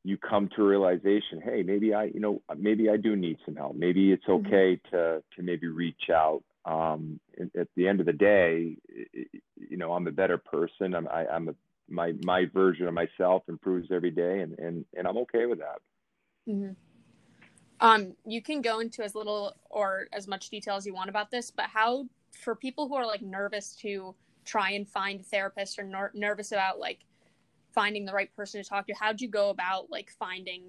you 0.04 0.16
come 0.16 0.48
to 0.56 0.62
a 0.62 0.68
realization, 0.68 1.40
hey, 1.42 1.62
maybe 1.62 1.94
I, 1.94 2.04
you 2.04 2.18
know, 2.18 2.42
maybe 2.56 2.90
I 2.90 2.96
do 2.96 3.14
need 3.14 3.38
some 3.44 3.54
help. 3.54 3.76
Maybe 3.76 4.12
it's 4.12 4.24
mm-hmm. 4.24 4.46
okay 4.46 4.76
mm-hmm. 4.76 4.96
to 4.96 5.22
to 5.36 5.42
maybe 5.42 5.68
reach 5.68 6.10
out 6.12 6.42
um, 6.64 7.20
at 7.58 7.68
the 7.76 7.88
end 7.88 8.00
of 8.00 8.06
the 8.06 8.12
day, 8.12 8.76
you 9.56 9.76
know, 9.76 9.92
I'm 9.92 10.06
a 10.06 10.12
better 10.12 10.38
person. 10.38 10.94
I'm, 10.94 11.08
I, 11.08 11.26
am 11.34 11.48
a, 11.48 11.54
my, 11.88 12.14
my 12.24 12.46
version 12.46 12.86
of 12.86 12.94
myself 12.94 13.42
improves 13.48 13.88
every 13.90 14.10
day 14.10 14.40
and, 14.40 14.58
and, 14.58 14.84
and 14.96 15.06
I'm 15.06 15.18
okay 15.18 15.46
with 15.46 15.58
that. 15.58 15.80
Mm-hmm. 16.48 16.72
Um, 17.80 18.14
you 18.24 18.40
can 18.40 18.62
go 18.62 18.78
into 18.78 19.02
as 19.02 19.14
little 19.16 19.56
or 19.68 20.06
as 20.12 20.28
much 20.28 20.50
detail 20.50 20.76
as 20.76 20.86
you 20.86 20.94
want 20.94 21.10
about 21.10 21.32
this, 21.32 21.50
but 21.50 21.66
how, 21.66 22.06
for 22.30 22.54
people 22.54 22.86
who 22.86 22.94
are 22.94 23.06
like 23.06 23.22
nervous 23.22 23.74
to 23.76 24.14
try 24.44 24.70
and 24.70 24.88
find 24.88 25.20
a 25.20 25.24
therapist 25.24 25.78
or 25.78 25.82
ner- 25.82 26.12
nervous 26.14 26.52
about 26.52 26.78
like 26.78 27.00
finding 27.72 28.04
the 28.04 28.12
right 28.12 28.34
person 28.36 28.62
to 28.62 28.68
talk 28.68 28.86
to, 28.86 28.94
how'd 28.94 29.20
you 29.20 29.28
go 29.28 29.50
about 29.50 29.90
like 29.90 30.12
finding 30.16 30.62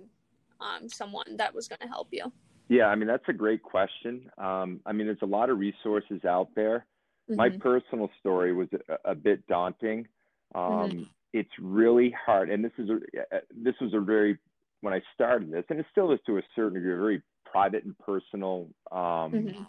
um, 0.59 0.89
someone 0.89 1.38
that 1.38 1.53
was 1.53 1.67
going 1.67 1.81
to 1.81 1.88
help 1.88 2.07
you? 2.12 2.31
Yeah, 2.74 2.86
I 2.86 2.96
mean, 2.96 3.08
that's 3.08 3.27
a 3.27 3.34
great 3.34 3.62
question. 3.62 4.32
Um, 4.39 4.80
I 4.84 4.94
mean, 4.94 5.06
there's 5.06 5.22
a 5.22 5.27
lot 5.27 5.51
of 5.51 5.60
resources 5.60 6.25
out 6.25 6.50
there. 6.56 6.88
Mm-hmm. 7.30 7.36
My 7.36 7.50
personal 7.50 8.10
story 8.20 8.51
was 8.51 8.68
a, 8.89 9.12
a 9.12 9.15
bit 9.15 9.46
daunting. 9.46 10.08
Um, 10.56 10.63
mm-hmm. 10.63 11.03
It's 11.34 11.51
really 11.60 12.15
hard, 12.25 12.50
and 12.50 12.65
this 12.65 12.72
is 12.80 12.89
a, 12.89 12.98
this 13.56 13.75
was 13.80 13.94
a 13.94 14.00
very 14.00 14.39
when 14.82 14.92
I 14.92 15.01
started 15.13 15.51
this, 15.51 15.65
and 15.70 15.80
it 15.80 15.86
still 15.92 16.12
is 16.13 16.20
to 16.25 16.39
a 16.39 16.42
certain 16.56 16.74
degree, 16.74 16.94
a 16.94 16.98
very 16.98 17.22
private 17.46 17.84
and 17.86 17.98
personal 18.00 18.68
um, 18.92 19.00
mm-hmm. 19.00 19.63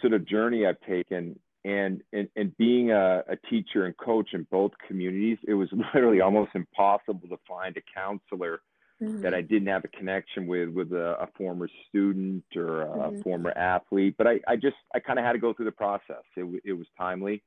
sort 0.00 0.12
of 0.12 0.24
journey 0.24 0.66
I've 0.66 0.80
taken. 0.80 1.38
And, 1.64 2.00
and, 2.14 2.28
and 2.36 2.56
being 2.56 2.90
a, 2.90 3.22
a 3.28 3.36
teacher 3.50 3.84
and 3.84 3.94
coach 3.98 4.30
in 4.32 4.46
both 4.50 4.70
communities, 4.88 5.36
it 5.46 5.54
was 5.54 5.68
literally 5.94 6.20
almost 6.20 6.52
impossible 6.54 7.28
to 7.28 7.38
find 7.46 7.76
a 7.76 7.82
counselor 7.94 8.60
mm-hmm. 9.02 9.22
that 9.22 9.34
I 9.34 9.40
didn't 9.40 9.68
have 9.68 9.84
a 9.84 9.88
connection 9.88 10.46
with, 10.46 10.68
with 10.70 10.92
a, 10.92 11.16
a 11.20 11.28
former 11.36 11.68
student 11.88 12.44
or 12.56 12.82
a 12.82 12.86
mm-hmm. 12.86 13.22
former 13.22 13.50
athlete. 13.50 14.14
But 14.18 14.26
I, 14.26 14.40
I 14.46 14.56
just, 14.56 14.76
I 14.94 15.00
kind 15.00 15.18
of 15.18 15.24
had 15.24 15.32
to 15.32 15.38
go 15.38 15.52
through 15.52 15.66
the 15.66 15.72
process. 15.72 16.22
It, 16.36 16.62
it 16.64 16.72
was 16.72 16.86
timely 16.98 17.42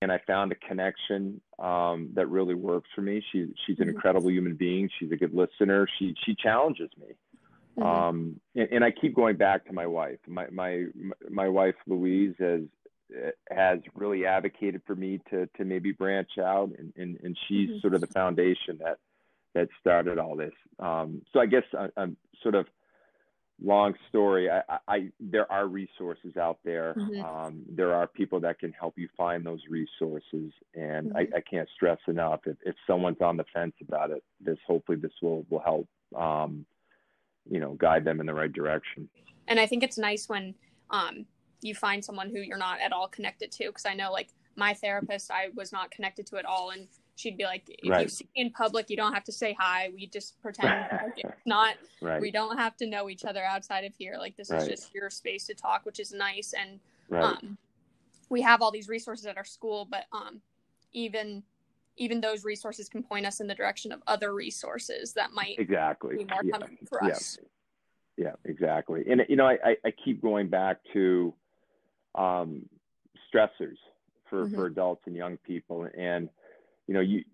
and 0.00 0.12
I 0.12 0.20
found 0.26 0.52
a 0.52 0.54
connection 0.54 1.40
um, 1.58 2.10
that 2.14 2.28
really 2.28 2.54
works 2.54 2.88
for 2.94 3.02
me. 3.02 3.22
She, 3.32 3.48
she's 3.66 3.78
an 3.78 3.86
mm-hmm. 3.86 3.90
incredible 3.90 4.30
human 4.30 4.54
being. 4.54 4.88
She's 4.98 5.12
a 5.12 5.16
good 5.16 5.34
listener. 5.34 5.88
She, 5.98 6.14
she 6.24 6.34
challenges 6.34 6.90
me. 6.98 7.14
Mm-hmm. 7.78 7.82
Um, 7.82 8.40
and, 8.54 8.68
and, 8.70 8.84
I 8.84 8.90
keep 8.90 9.14
going 9.14 9.36
back 9.36 9.64
to 9.66 9.72
my 9.72 9.86
wife. 9.86 10.18
My, 10.26 10.46
my, 10.50 10.84
my 11.30 11.48
wife, 11.48 11.74
Louise, 11.86 12.34
has, 12.38 12.60
has 13.50 13.78
really 13.94 14.26
advocated 14.26 14.82
for 14.86 14.94
me 14.94 15.20
to, 15.30 15.48
to 15.56 15.64
maybe 15.64 15.92
branch 15.92 16.32
out 16.38 16.70
and, 16.78 16.92
and, 16.96 17.18
and 17.22 17.36
she's 17.48 17.70
mm-hmm. 17.70 17.78
sort 17.80 17.94
of 17.94 18.02
the 18.02 18.08
foundation 18.08 18.78
that, 18.80 18.98
that 19.54 19.68
started 19.80 20.18
all 20.18 20.36
this. 20.36 20.52
Um, 20.78 21.22
so 21.32 21.40
I 21.40 21.46
guess 21.46 21.64
I, 21.76 21.88
I'm 21.96 22.16
sort 22.42 22.54
of, 22.54 22.66
long 23.62 23.94
story. 24.08 24.50
I, 24.50 24.78
I, 24.88 25.08
there 25.20 25.50
are 25.50 25.66
resources 25.66 26.36
out 26.36 26.58
there. 26.64 26.94
Mm-hmm. 26.96 27.24
Um, 27.24 27.62
there 27.68 27.94
are 27.94 28.06
people 28.06 28.40
that 28.40 28.58
can 28.58 28.72
help 28.72 28.94
you 28.96 29.08
find 29.16 29.44
those 29.44 29.60
resources, 29.68 30.52
and 30.74 31.08
mm-hmm. 31.08 31.16
I, 31.16 31.20
I, 31.36 31.40
can't 31.48 31.68
stress 31.74 31.98
enough. 32.08 32.40
If, 32.46 32.56
if 32.64 32.74
someone's 32.86 33.20
on 33.20 33.36
the 33.36 33.44
fence 33.52 33.74
about 33.86 34.10
it, 34.10 34.22
this 34.40 34.58
hopefully 34.66 34.98
this 34.98 35.12
will 35.20 35.46
will 35.48 35.60
help, 35.60 35.88
um, 36.16 36.64
you 37.48 37.60
know, 37.60 37.74
guide 37.74 38.04
them 38.04 38.20
in 38.20 38.26
the 38.26 38.34
right 38.34 38.52
direction. 38.52 39.08
And 39.48 39.58
I 39.60 39.66
think 39.66 39.82
it's 39.82 39.98
nice 39.98 40.28
when 40.28 40.54
um, 40.90 41.26
you 41.60 41.74
find 41.74 42.04
someone 42.04 42.30
who 42.30 42.38
you're 42.38 42.58
not 42.58 42.80
at 42.80 42.92
all 42.92 43.08
connected 43.08 43.52
to, 43.52 43.66
because 43.66 43.86
I 43.86 43.94
know 43.94 44.12
like 44.12 44.30
my 44.56 44.74
therapist, 44.74 45.30
I 45.30 45.48
was 45.54 45.72
not 45.72 45.90
connected 45.90 46.26
to 46.26 46.36
at 46.36 46.44
all, 46.44 46.70
and 46.70 46.88
she'd 47.16 47.36
be 47.36 47.44
like, 47.44 47.62
if 47.68 47.90
right. 47.90 48.02
you 48.02 48.08
see 48.08 48.28
me 48.34 48.42
in 48.42 48.50
public, 48.50 48.90
you 48.90 48.96
don't 48.96 49.12
have 49.12 49.24
to 49.24 49.32
say 49.32 49.56
hi. 49.58 49.90
We 49.94 50.06
just 50.06 50.40
pretend 50.42 50.86
like 50.90 51.12
it's 51.16 51.46
not. 51.46 51.76
Right. 52.00 52.20
We 52.20 52.30
don't 52.30 52.58
have 52.58 52.76
to 52.78 52.86
know 52.86 53.08
each 53.08 53.24
other 53.24 53.42
outside 53.42 53.84
of 53.84 53.94
here. 53.96 54.16
Like 54.18 54.36
this 54.36 54.50
right. 54.50 54.62
is 54.62 54.68
just 54.68 54.94
your 54.94 55.10
space 55.10 55.46
to 55.46 55.54
talk, 55.54 55.84
which 55.84 56.00
is 56.00 56.12
nice. 56.12 56.54
And 56.58 56.80
um, 57.22 57.58
we 58.28 58.42
have 58.42 58.62
all 58.62 58.70
these 58.70 58.88
resources 58.88 59.26
at 59.26 59.36
our 59.36 59.44
school, 59.44 59.86
but 59.90 60.06
um, 60.12 60.40
even 60.92 61.42
even 61.98 62.22
those 62.22 62.42
resources 62.44 62.88
can 62.88 63.02
point 63.02 63.26
us 63.26 63.40
in 63.40 63.46
the 63.46 63.54
direction 63.54 63.92
of 63.92 64.02
other 64.06 64.32
resources 64.32 65.12
that 65.12 65.32
might 65.32 65.58
exactly 65.58 66.16
be 66.16 66.24
more 66.24 66.40
yeah. 66.42 66.58
for 66.88 67.04
us. 67.04 67.38
Yeah. 68.16 68.24
yeah, 68.24 68.32
exactly. 68.50 69.04
And 69.10 69.22
you 69.28 69.36
know, 69.36 69.46
I, 69.46 69.76
I 69.84 69.92
keep 70.02 70.22
going 70.22 70.48
back 70.48 70.78
to 70.94 71.34
um, 72.14 72.62
stressors 73.32 73.76
for, 74.30 74.46
mm-hmm. 74.46 74.54
for 74.54 74.66
adults 74.66 75.02
and 75.06 75.14
young 75.14 75.36
people 75.38 75.86
and 75.96 76.30
you 76.86 76.94
know 76.94 77.00
you 77.00 77.24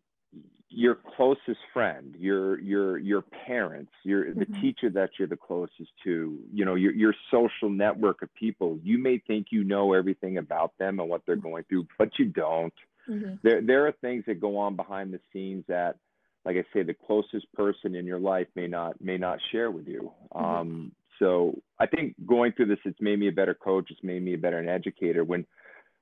your 0.71 0.97
closest 1.17 1.59
friend 1.73 2.15
your 2.19 2.61
your 2.61 2.99
your 2.99 3.23
parents 3.47 3.91
your 4.05 4.27
mm-hmm. 4.27 4.41
the 4.41 4.47
teacher 4.61 4.91
that 4.91 5.11
you're 5.19 5.29
the 5.29 5.37
closest 5.37 5.91
to 6.05 6.39
you 6.53 6.65
know 6.65 6.75
your 6.75 6.93
your 6.93 7.15
social 7.31 7.71
network 7.71 8.21
of 8.21 8.33
people 8.35 8.79
you 8.83 8.99
may 8.99 9.19
think 9.27 9.47
you 9.51 9.65
know 9.65 9.95
everything 9.95 10.37
about 10.37 10.73
them 10.79 11.01
and 11.01 11.09
what 11.09 11.23
they're 11.27 11.37
going 11.37 11.65
through 11.69 11.87
but 11.99 12.11
you 12.19 12.27
don't 12.27 12.75
mm-hmm. 13.09 13.35
there 13.43 13.63
there 13.63 13.87
are 13.87 13.93
things 14.03 14.25
that 14.27 14.41
go 14.41 14.59
on 14.59 14.77
behind 14.77 15.13
the 15.13 15.21
scenes 15.33 15.65
that 15.69 15.97
like 16.45 16.57
i 16.57 16.65
say 16.75 16.83
the 16.83 16.95
closest 16.95 17.51
person 17.55 17.95
in 17.95 18.05
your 18.05 18.21
life 18.21 18.47
may 18.55 18.67
not 18.67 19.01
may 19.01 19.17
not 19.17 19.39
share 19.51 19.71
with 19.71 19.89
you 19.89 20.13
mm-hmm. 20.35 20.45
um 20.45 20.93
so 21.19 21.59
i 21.79 21.87
think 21.87 22.15
going 22.27 22.53
through 22.53 22.67
this 22.67 22.79
it's 22.85 23.01
made 23.01 23.19
me 23.19 23.29
a 23.29 23.33
better 23.33 23.55
coach 23.55 23.87
it's 23.91 24.05
made 24.05 24.23
me 24.23 24.35
a 24.35 24.39
better 24.39 24.59
an 24.59 24.69
educator 24.69 25.25
when 25.25 25.47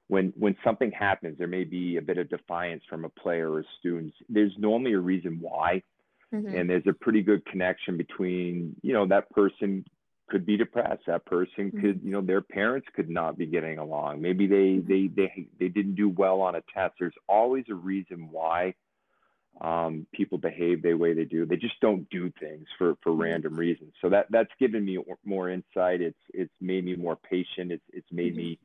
when 0.09 0.33
when 0.37 0.57
something 0.65 0.93
happens, 0.93 1.39
there 1.39 1.49
may 1.49 1.65
be 1.65 1.97
a 1.97 2.03
bit 2.03 2.19
of 2.19 2.29
defiance 2.29 2.83
from 2.89 3.05
a 3.05 3.09
player 3.09 3.51
or 3.51 3.61
a 3.61 3.65
student. 3.79 4.15
There's 4.29 4.53
normally 4.59 4.93
a 4.93 5.01
reason 5.01 5.39
why, 5.41 5.83
mm-hmm. 6.33 6.55
and 6.55 6.71
there's 6.71 6.87
a 6.87 6.93
pretty 6.93 7.23
good 7.23 7.45
connection 7.47 7.97
between 7.97 8.77
you 8.83 8.93
know 8.93 9.07
that 9.07 9.31
person 9.31 9.85
could 10.29 10.47
be 10.47 10.57
depressed. 10.57 11.03
That 11.07 11.25
person 11.25 11.71
mm-hmm. 11.71 11.81
could 11.81 12.01
you 12.05 12.13
know 12.13 12.21
their 12.21 12.41
parents 12.41 12.87
could 12.95 13.11
not 13.11 13.37
be 13.37 13.47
getting 13.47 13.79
along. 13.79 14.21
Maybe 14.21 14.47
they 14.47 14.81
mm-hmm. 14.81 14.89
they 14.89 15.09
they 15.09 15.47
they 15.59 15.69
didn't 15.69 15.97
do 15.97 16.09
well 16.09 16.41
on 16.41 16.55
a 16.55 16.63
test. 16.73 16.95
There's 17.01 17.15
always 17.29 17.65
a 17.69 17.75
reason 17.75 18.29
why 18.31 18.75
um, 19.61 20.07
people 20.13 20.39
behave 20.39 20.83
the 20.83 20.95
way 20.95 21.15
they 21.15 21.25
do. 21.25 21.47
They 21.47 21.57
just 21.57 21.81
don't 21.81 22.09
do 22.11 22.33
things 22.39 22.67
for 22.79 22.97
for 23.03 23.11
mm-hmm. 23.11 23.23
random 23.23 23.57
reasons. 23.57 23.93
So 24.01 24.09
that 24.11 24.27
that's 24.31 24.53
given 24.61 24.85
me 24.85 24.99
more 25.25 25.51
insight. 25.51 26.01
It's 26.01 26.19
it's 26.33 26.53
made 26.61 26.85
me 26.85 26.95
more 26.95 27.17
patient. 27.17 27.73
It's 27.73 27.85
it's 27.93 28.13
made 28.13 28.35
mm-hmm. 28.35 28.51
me 28.51 28.59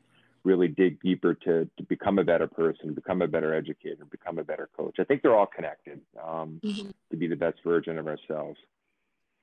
really 0.43 0.67
dig 0.67 1.01
deeper 1.01 1.33
to, 1.33 1.69
to 1.77 1.83
become 1.83 2.17
a 2.19 2.24
better 2.24 2.48
person, 2.48 2.93
become 2.93 3.21
a 3.21 3.27
better 3.27 3.53
educator, 3.53 4.05
become 4.05 4.39
a 4.39 4.43
better 4.43 4.69
coach. 4.75 4.95
I 5.00 5.03
think 5.03 5.21
they're 5.21 5.36
all 5.36 5.45
connected 5.45 6.01
um, 6.21 6.60
mm-hmm. 6.63 6.89
to 7.12 7.17
be 7.17 7.27
the 7.27 7.36
best 7.36 7.60
version 7.63 7.98
of 7.98 8.07
ourselves. 8.07 8.60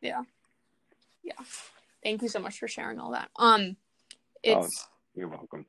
Yeah. 0.00 0.23
Yeah. 1.23 1.35
Thank 2.02 2.23
you 2.23 2.28
so 2.28 2.40
much 2.40 2.59
for 2.59 2.69
sharing 2.69 2.99
all 2.99 3.12
that. 3.12 3.31
Um, 3.37 3.76
it's, 4.43 4.87
oh, 4.87 4.90
you're 5.14 5.28
welcome. 5.28 5.67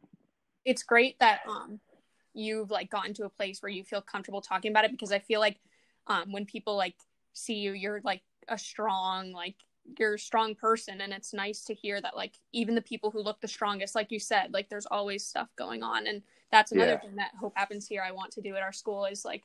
It's 0.66 0.84
great 0.84 1.20
that, 1.20 1.42
um, 1.48 1.80
you've 2.34 2.72
like 2.72 2.90
gotten 2.90 3.14
to 3.16 3.26
a 3.26 3.30
place 3.30 3.62
where 3.62 3.72
you 3.72 3.84
feel 3.84 4.02
comfortable 4.02 4.42
talking 4.42 4.72
about 4.72 4.86
it 4.86 4.92
because 4.92 5.12
I 5.12 5.20
feel 5.20 5.40
like, 5.40 5.58
um, 6.08 6.32
when 6.32 6.46
people 6.46 6.76
like 6.76 6.96
see 7.34 7.56
you, 7.56 7.74
you're 7.74 8.02
like 8.04 8.22
a 8.48 8.58
strong, 8.58 9.32
like 9.32 9.56
you're 9.98 10.16
a 10.16 10.20
strong 10.20 10.56
person 10.56 11.02
and 11.02 11.14
it's 11.14 11.34
nice 11.34 11.64
to 11.64 11.74
hear 11.74 12.02
that 12.02 12.16
like 12.16 12.34
even 12.52 12.76
the 12.76 12.82
people 12.82 13.12
who 13.12 13.22
look 13.22 13.40
the 13.42 13.48
strongest 13.48 13.96
like 13.96 14.12
you 14.12 14.20
said 14.20 14.54
like 14.54 14.70
there's 14.70 14.86
always 14.88 15.26
stuff 15.26 15.50
going 15.58 15.84
on 15.84 16.08
and 16.08 16.22
that's 16.52 16.72
another 16.72 16.94
yeah. 16.94 17.00
thing 17.00 17.16
that 17.16 17.32
hope 17.40 17.54
happens 17.56 17.88
here 17.88 18.04
i 18.06 18.12
want 18.12 18.32
to 18.32 18.42
do 18.42 18.56
at 18.56 18.64
our 18.64 18.72
school 18.72 19.06
is 19.06 19.26
like 19.26 19.44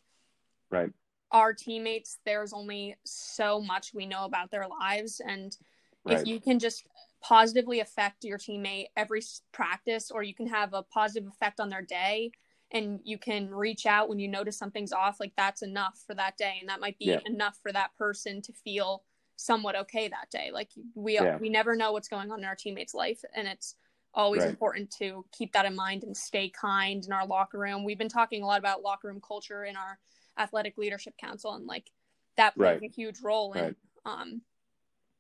right 0.71 0.91
our 1.31 1.53
teammates 1.53 2.19
there's 2.25 2.53
only 2.53 2.97
so 3.05 3.61
much 3.61 3.95
we 3.95 4.07
know 4.07 4.25
about 4.25 4.51
their 4.51 4.67
lives 4.69 5.21
and 5.27 5.57
right. 6.05 6.19
if 6.19 6.27
you 6.27 6.41
can 6.41 6.59
just 6.59 6.87
positively 7.23 7.81
affect 7.81 8.25
your 8.25 8.39
teammate 8.39 8.87
every 8.97 9.23
practice 9.53 10.11
or 10.11 10.23
you 10.23 10.35
can 10.35 10.47
have 10.47 10.75
a 10.75 10.83
positive 10.83 11.29
effect 11.29 11.59
on 11.61 11.71
their 11.71 11.83
day 11.83 12.31
and 12.71 13.01
you 13.05 13.19
can 13.19 13.49
reach 13.51 13.87
out 13.87 14.09
when 14.09 14.19
you 14.19 14.29
notice 14.29 14.59
something's 14.59 14.93
off 14.93 15.21
like 15.21 15.33
that's 15.37 15.63
enough 15.63 16.03
for 16.07 16.15
that 16.15 16.37
day 16.37 16.57
and 16.61 16.69
that 16.69 16.81
might 16.81 16.99
be 16.99 17.07
yeah. 17.07 17.21
enough 17.27 17.59
for 17.63 17.73
that 17.73 17.97
person 17.97 18.43
to 18.43 18.53
feel 18.53 19.03
somewhat 19.37 19.77
okay 19.77 20.09
that 20.09 20.31
day. 20.31 20.51
Like 20.53 20.71
we 20.95 21.15
yeah. 21.15 21.39
we 21.39 21.49
never 21.49 21.77
know 21.77 21.93
what's 21.93 22.09
going 22.09 22.31
on 22.31 22.39
in 22.39 22.45
our 22.45 22.57
teammates' 22.57 22.95
life, 22.95 23.23
and 23.35 23.49
it's 23.49 23.77
always 24.15 24.43
right. 24.43 24.51
important 24.51 24.91
to 24.99 25.25
keep 25.33 25.53
that 25.53 25.65
in 25.65 25.75
mind 25.75 26.05
and 26.05 26.17
stay 26.17 26.49
kind 26.49 27.05
in 27.05 27.13
our 27.13 27.27
locker 27.27 27.59
room. 27.59 27.85
We've 27.85 27.99
been 27.99 28.09
talking 28.09 28.43
a 28.43 28.47
lot 28.47 28.59
about 28.59 28.83
locker 28.83 29.09
room 29.09 29.21
culture 29.27 29.65
in 29.65 29.77
our 29.77 29.99
athletic 30.39 30.79
leadership 30.79 31.15
council, 31.19 31.55
and 31.55 31.67
like 31.67 31.91
that 32.37 32.55
plays 32.57 32.81
right. 32.81 32.91
a 32.91 32.93
huge 32.93 33.21
role 33.23 33.53
in 33.53 33.65
right. 33.65 33.75
um 34.05 34.43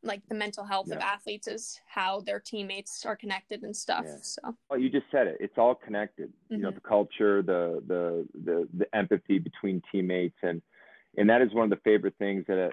like 0.04 0.20
the 0.28 0.34
mental 0.34 0.64
health 0.64 0.86
yeah. 0.88 0.96
of 0.96 1.00
athletes 1.00 1.48
is 1.48 1.80
how 1.86 2.20
their 2.20 2.38
teammates 2.38 3.04
are 3.06 3.16
connected 3.16 3.62
and 3.62 3.74
stuff. 3.74 4.04
Yeah. 4.06 4.16
So 4.20 4.54
well, 4.70 4.78
you 4.78 4.90
just 4.90 5.06
said 5.10 5.26
it. 5.26 5.38
It's 5.40 5.56
all 5.56 5.74
connected. 5.74 6.28
Mm-hmm. 6.28 6.54
You 6.54 6.60
know, 6.60 6.68
mm-hmm. 6.68 6.76
the 6.76 6.88
culture, 6.88 7.42
the 7.42 7.82
the 7.86 8.26
the 8.44 8.68
the 8.76 8.96
empathy 8.96 9.38
between 9.38 9.82
teammates, 9.90 10.36
and 10.42 10.62
and 11.16 11.28
that 11.30 11.42
is 11.42 11.52
one 11.52 11.64
of 11.64 11.70
the 11.70 11.82
favorite 11.82 12.14
things 12.18 12.44
that 12.46 12.66
uh, 12.66 12.68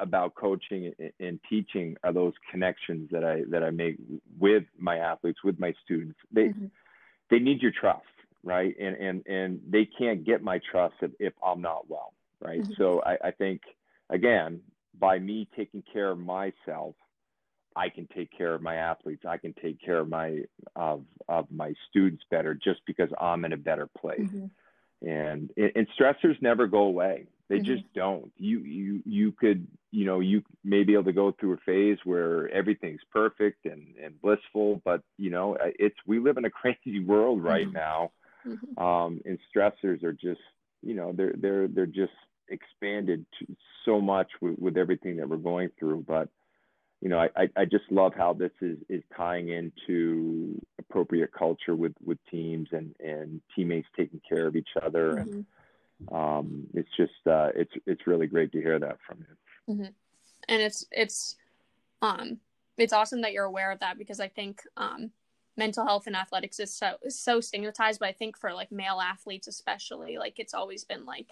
about 0.00 0.34
coaching 0.34 0.92
and 1.18 1.40
teaching 1.48 1.96
are 2.02 2.12
those 2.12 2.32
connections 2.50 3.08
that 3.12 3.24
I 3.24 3.42
that 3.50 3.62
I 3.62 3.70
make 3.70 3.96
with 4.38 4.64
my 4.78 4.96
athletes, 4.96 5.40
with 5.44 5.58
my 5.58 5.74
students. 5.84 6.18
They 6.32 6.48
mm-hmm. 6.48 6.66
they 7.30 7.38
need 7.38 7.62
your 7.62 7.72
trust, 7.78 8.06
right? 8.42 8.74
And 8.80 8.96
and 8.96 9.26
and 9.26 9.60
they 9.68 9.86
can't 9.98 10.24
get 10.24 10.42
my 10.42 10.60
trust 10.70 10.94
if, 11.02 11.10
if 11.20 11.32
I'm 11.44 11.60
not 11.60 11.88
well, 11.88 12.12
right? 12.40 12.62
Mm-hmm. 12.62 12.72
So 12.78 13.02
I, 13.04 13.28
I 13.28 13.30
think 13.30 13.60
again, 14.08 14.60
by 14.98 15.18
me 15.18 15.48
taking 15.56 15.82
care 15.92 16.10
of 16.10 16.18
myself, 16.18 16.94
I 17.76 17.88
can 17.88 18.08
take 18.14 18.36
care 18.36 18.54
of 18.54 18.62
my 18.62 18.76
athletes. 18.76 19.24
I 19.26 19.36
can 19.36 19.54
take 19.62 19.80
care 19.80 19.98
of 19.98 20.08
my 20.08 20.40
of 20.76 21.04
of 21.28 21.50
my 21.50 21.72
students 21.88 22.24
better 22.30 22.54
just 22.54 22.80
because 22.86 23.08
I'm 23.20 23.44
in 23.44 23.52
a 23.52 23.56
better 23.56 23.88
place. 23.98 24.20
Mm-hmm. 24.20 24.46
And 25.02 25.50
and 25.56 25.86
stressors 25.98 26.40
never 26.42 26.66
go 26.66 26.80
away. 26.80 27.26
They 27.48 27.56
mm-hmm. 27.56 27.64
just 27.64 27.82
don't. 27.94 28.30
You 28.36 28.60
you 28.60 29.02
you 29.04 29.32
could 29.32 29.66
you 29.90 30.04
know 30.04 30.20
you 30.20 30.42
may 30.62 30.84
be 30.84 30.92
able 30.92 31.04
to 31.04 31.12
go 31.12 31.32
through 31.32 31.54
a 31.54 31.56
phase 31.66 31.98
where 32.04 32.48
everything's 32.50 33.00
perfect 33.12 33.64
and 33.64 33.94
and 34.02 34.20
blissful, 34.20 34.80
but 34.84 35.02
you 35.18 35.30
know 35.30 35.56
it's 35.60 35.96
we 36.06 36.20
live 36.20 36.36
in 36.36 36.44
a 36.44 36.50
crazy 36.62 37.02
world 37.04 37.42
right 37.42 37.66
mm-hmm. 37.66 37.76
now, 37.76 38.12
mm-hmm. 38.46 38.82
um, 38.82 39.20
and 39.24 39.38
stressors 39.54 40.04
are 40.04 40.12
just 40.12 40.40
you 40.82 40.94
know 40.94 41.12
they're 41.12 41.34
they're 41.36 41.66
they're 41.66 41.86
just 41.86 42.12
expanded 42.48 43.24
so 43.84 44.00
much 44.00 44.28
with, 44.40 44.58
with 44.58 44.76
everything 44.76 45.16
that 45.16 45.28
we're 45.28 45.36
going 45.36 45.70
through. 45.78 46.04
But 46.06 46.28
you 47.00 47.08
know 47.08 47.18
I, 47.18 47.48
I 47.56 47.64
just 47.64 47.84
love 47.90 48.12
how 48.14 48.32
this 48.32 48.52
is 48.60 48.78
is 48.88 49.02
tying 49.16 49.48
into 49.48 50.60
appropriate 50.78 51.32
culture 51.32 51.74
with 51.74 51.94
with 52.04 52.18
teams 52.30 52.68
and 52.72 52.94
and 53.00 53.40
teammates 53.56 53.88
taking 53.96 54.20
care 54.28 54.46
of 54.46 54.56
each 54.56 54.70
other 54.82 55.16
and 55.18 55.28
mm-hmm 55.28 55.40
um, 56.12 56.66
it's 56.74 56.88
just 56.96 57.26
uh, 57.26 57.48
it's 57.54 57.72
it's 57.86 58.06
really 58.06 58.26
great 58.26 58.52
to 58.52 58.60
hear 58.60 58.78
that 58.78 58.98
from 59.06 59.18
you. 59.18 59.74
Mm-hmm. 59.74 59.90
And 60.48 60.62
it's 60.62 60.86
it's 60.90 61.36
um 62.02 62.38
it's 62.76 62.92
awesome 62.92 63.20
that 63.22 63.32
you're 63.32 63.44
aware 63.44 63.70
of 63.70 63.80
that 63.80 63.98
because 63.98 64.20
I 64.20 64.28
think 64.28 64.62
um 64.76 65.10
mental 65.56 65.84
health 65.84 66.06
in 66.06 66.14
athletics 66.14 66.58
is 66.58 66.72
so 66.72 66.94
is 67.02 67.18
so 67.18 67.40
stigmatized, 67.40 68.00
but 68.00 68.08
I 68.08 68.12
think 68.12 68.38
for 68.38 68.52
like 68.52 68.72
male 68.72 69.00
athletes 69.00 69.48
especially, 69.48 70.18
like 70.18 70.38
it's 70.38 70.54
always 70.54 70.84
been 70.84 71.04
like 71.04 71.28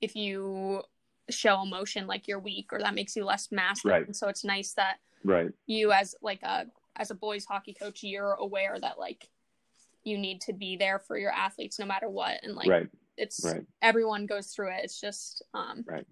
if 0.00 0.14
you 0.14 0.82
show 1.30 1.62
emotion 1.62 2.06
like 2.06 2.28
you're 2.28 2.38
weak 2.38 2.72
or 2.72 2.78
that 2.78 2.94
makes 2.94 3.16
you 3.16 3.24
less 3.24 3.50
masculine. 3.50 4.02
Right. 4.02 4.16
So 4.16 4.28
it's 4.28 4.44
nice 4.44 4.72
that 4.74 4.96
right 5.24 5.50
you 5.66 5.92
as 5.92 6.14
like 6.22 6.42
a 6.42 6.66
as 6.96 7.10
a 7.10 7.14
boys 7.14 7.44
hockey 7.44 7.74
coach, 7.74 8.02
you're 8.02 8.34
aware 8.34 8.78
that 8.80 8.98
like 8.98 9.28
you 10.04 10.18
need 10.18 10.40
to 10.42 10.52
be 10.52 10.76
there 10.76 10.98
for 10.98 11.16
your 11.16 11.30
athletes 11.30 11.78
no 11.78 11.86
matter 11.86 12.08
what 12.08 12.42
and 12.42 12.54
like 12.56 12.68
right 12.68 12.88
it's 13.16 13.40
right 13.44 13.64
everyone 13.82 14.26
goes 14.26 14.48
through 14.48 14.68
it 14.68 14.80
it's 14.82 15.00
just 15.00 15.44
um 15.54 15.84
right 15.86 16.06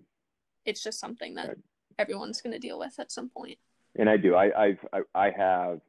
it's 0.65 0.83
just 0.83 1.01
something 1.01 1.35
that 1.35 1.57
everyone's 1.99 2.41
going 2.41 2.53
to 2.53 2.59
deal 2.59 2.79
with 2.79 2.99
at 2.99 3.13
some 3.13 3.29
point. 3.29 3.49
point 3.49 3.59
and 3.97 4.09
I 4.09 4.17
do. 4.17 4.35
I 4.35 4.65
I've 4.65 4.87
I, 4.93 5.01
I 5.15 5.31
have 5.31 5.81